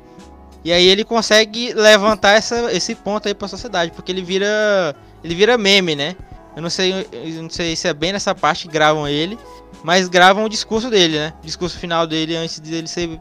[0.65, 5.35] E aí ele consegue levantar essa, esse ponto aí pra sociedade, porque ele vira ele
[5.35, 6.17] vira meme, né?
[6.57, 9.39] Eu não sei, eu não sei se é bem nessa parte que gravam ele,
[9.85, 11.35] mas gravam o discurso dele, né?
[11.43, 13.21] O discurso final dele antes dele ser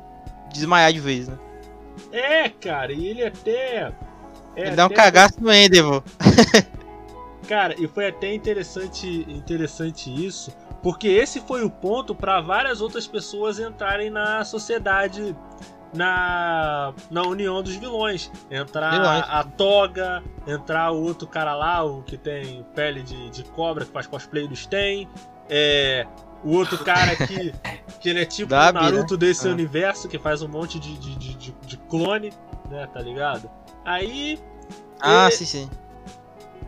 [0.53, 1.37] desmaiar de vez, né?
[2.13, 3.91] É, cara, e ele até.
[4.55, 6.01] é ele dá um até- cagaço no Endeavor.
[7.47, 10.51] Cara, e foi até interessante, interessante isso,
[10.81, 15.35] porque esse foi o ponto para várias outras pessoas entrarem na sociedade,
[15.95, 18.31] na, na união dos vilões.
[18.51, 19.23] Entrar Vilões.
[19.27, 23.91] a Toga, entrar o outro cara lá, o que tem pele de, de cobra, que
[23.91, 25.07] faz cosplay do Sten.
[25.49, 26.05] É,
[26.43, 27.53] o outro cara que,
[27.99, 29.19] que ele é tipo o Dabi, Naruto né?
[29.19, 29.51] desse Ah.
[29.51, 32.31] universo, que faz um monte de, de, de, de- de clone,
[32.69, 33.49] né, tá ligado?
[33.83, 34.39] Aí.
[35.01, 35.69] Ah, e- sim, sim.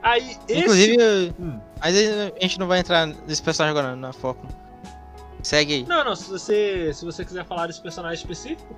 [0.02, 1.60] Aí, esse- Inclusive, eu- Hum.
[1.82, 4.46] a gente não vai entrar nesse personagem agora, na foco.
[5.44, 5.84] Segue aí.
[5.86, 8.76] Não, não, se você, se você quiser falar desse personagem específico.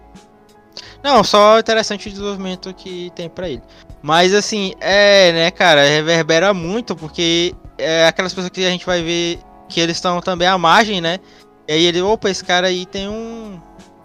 [1.04, 3.62] Não, só interessante o desenvolvimento que tem pra ele.
[4.02, 9.02] Mas assim, é, né, cara, reverbera muito, porque é aquelas pessoas que a gente vai
[9.02, 11.20] ver que eles estão também à margem, né?
[11.68, 13.60] E aí ele, opa, esse cara aí tem um.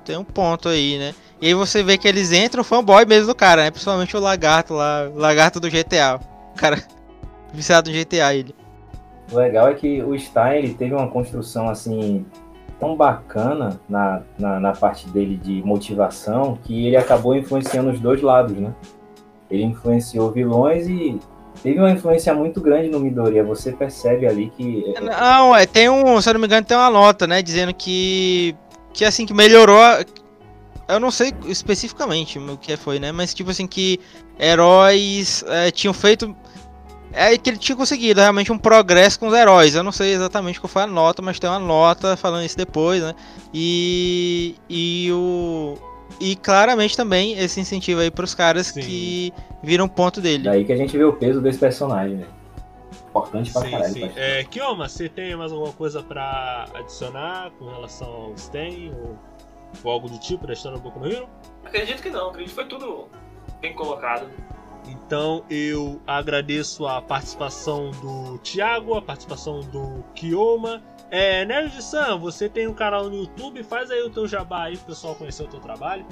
[0.04, 1.14] Tem um ponto aí, né?
[1.40, 3.70] E aí você vê que eles entram fanboy mesmo do cara, né?
[3.70, 6.20] Principalmente o lagarto lá, o lagarto do GTA.
[6.52, 6.82] O cara
[7.52, 8.54] viciado no GTA ele.
[9.32, 12.26] O legal é que o Stein ele teve uma construção assim
[12.78, 18.20] tão bacana na, na, na parte dele de motivação que ele acabou influenciando os dois
[18.20, 18.72] lados, né?
[19.51, 21.18] Ele influenciou vilões e
[21.62, 23.44] teve uma influência muito grande no Midoriya.
[23.44, 26.90] Você percebe ali que Não, é, tem um, se eu não me engano, tem uma
[26.90, 28.56] nota, né, dizendo que
[28.92, 29.80] que assim que melhorou,
[30.86, 33.98] eu não sei especificamente o que foi, né, mas tipo assim que
[34.38, 36.34] heróis é, tinham feito
[37.15, 39.74] é que ele tinha conseguido realmente um progresso com os heróis.
[39.74, 43.03] Eu não sei exatamente qual foi a nota, mas tem uma nota falando isso depois,
[43.03, 43.15] né?
[43.53, 45.77] E e o
[46.20, 49.32] e claramente também esse incentivo aí pros caras que
[49.62, 50.45] viram ponto dele.
[50.45, 52.27] daí que a gente vê o peso desse personagem, né?
[53.09, 53.93] Importante pra Sim, caralho.
[53.93, 54.11] sim.
[54.16, 59.16] É, Kioma, você tem mais alguma coisa pra adicionar com relação ao Sten ou,
[59.85, 61.28] ou algo do tipo da história do Boku no Hero?
[61.65, 63.09] Acredito que não, acredito que foi tudo
[63.61, 64.27] bem colocado.
[64.89, 70.82] Então eu agradeço a participação do Thiago, a participação do Kioma.
[71.11, 74.86] É, Nerd-san, você tem um canal no YouTube, faz aí o teu jabá aí pro
[74.86, 76.05] pessoal conhecer o teu trabalho.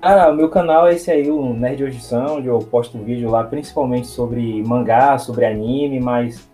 [0.00, 3.42] Ah, o meu canal é esse aí, o Nerd Audição, onde eu posto vídeo lá
[3.44, 6.48] principalmente sobre mangá, sobre anime, mas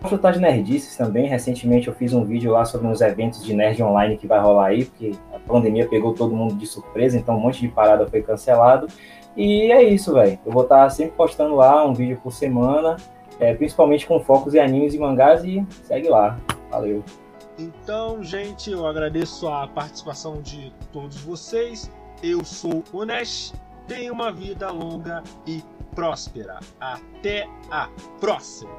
[0.00, 1.26] posto de nerdices também.
[1.26, 4.66] Recentemente eu fiz um vídeo lá sobre uns eventos de nerd online que vai rolar
[4.66, 8.22] aí, porque a pandemia pegou todo mundo de surpresa, então um monte de parada foi
[8.22, 8.86] cancelado.
[9.36, 10.38] E é isso, velho.
[10.44, 12.96] Eu vou estar sempre postando lá um vídeo por semana,
[13.38, 16.38] é, principalmente com focos em animes e mangás, e segue lá.
[16.70, 17.04] Valeu.
[17.58, 21.90] Então, gente, eu agradeço a participação de todos vocês.
[22.22, 23.52] Eu sou o Nash.
[23.86, 25.62] Tenha uma vida longa e
[25.94, 26.60] próspera.
[26.80, 27.88] Até a
[28.20, 28.70] próxima!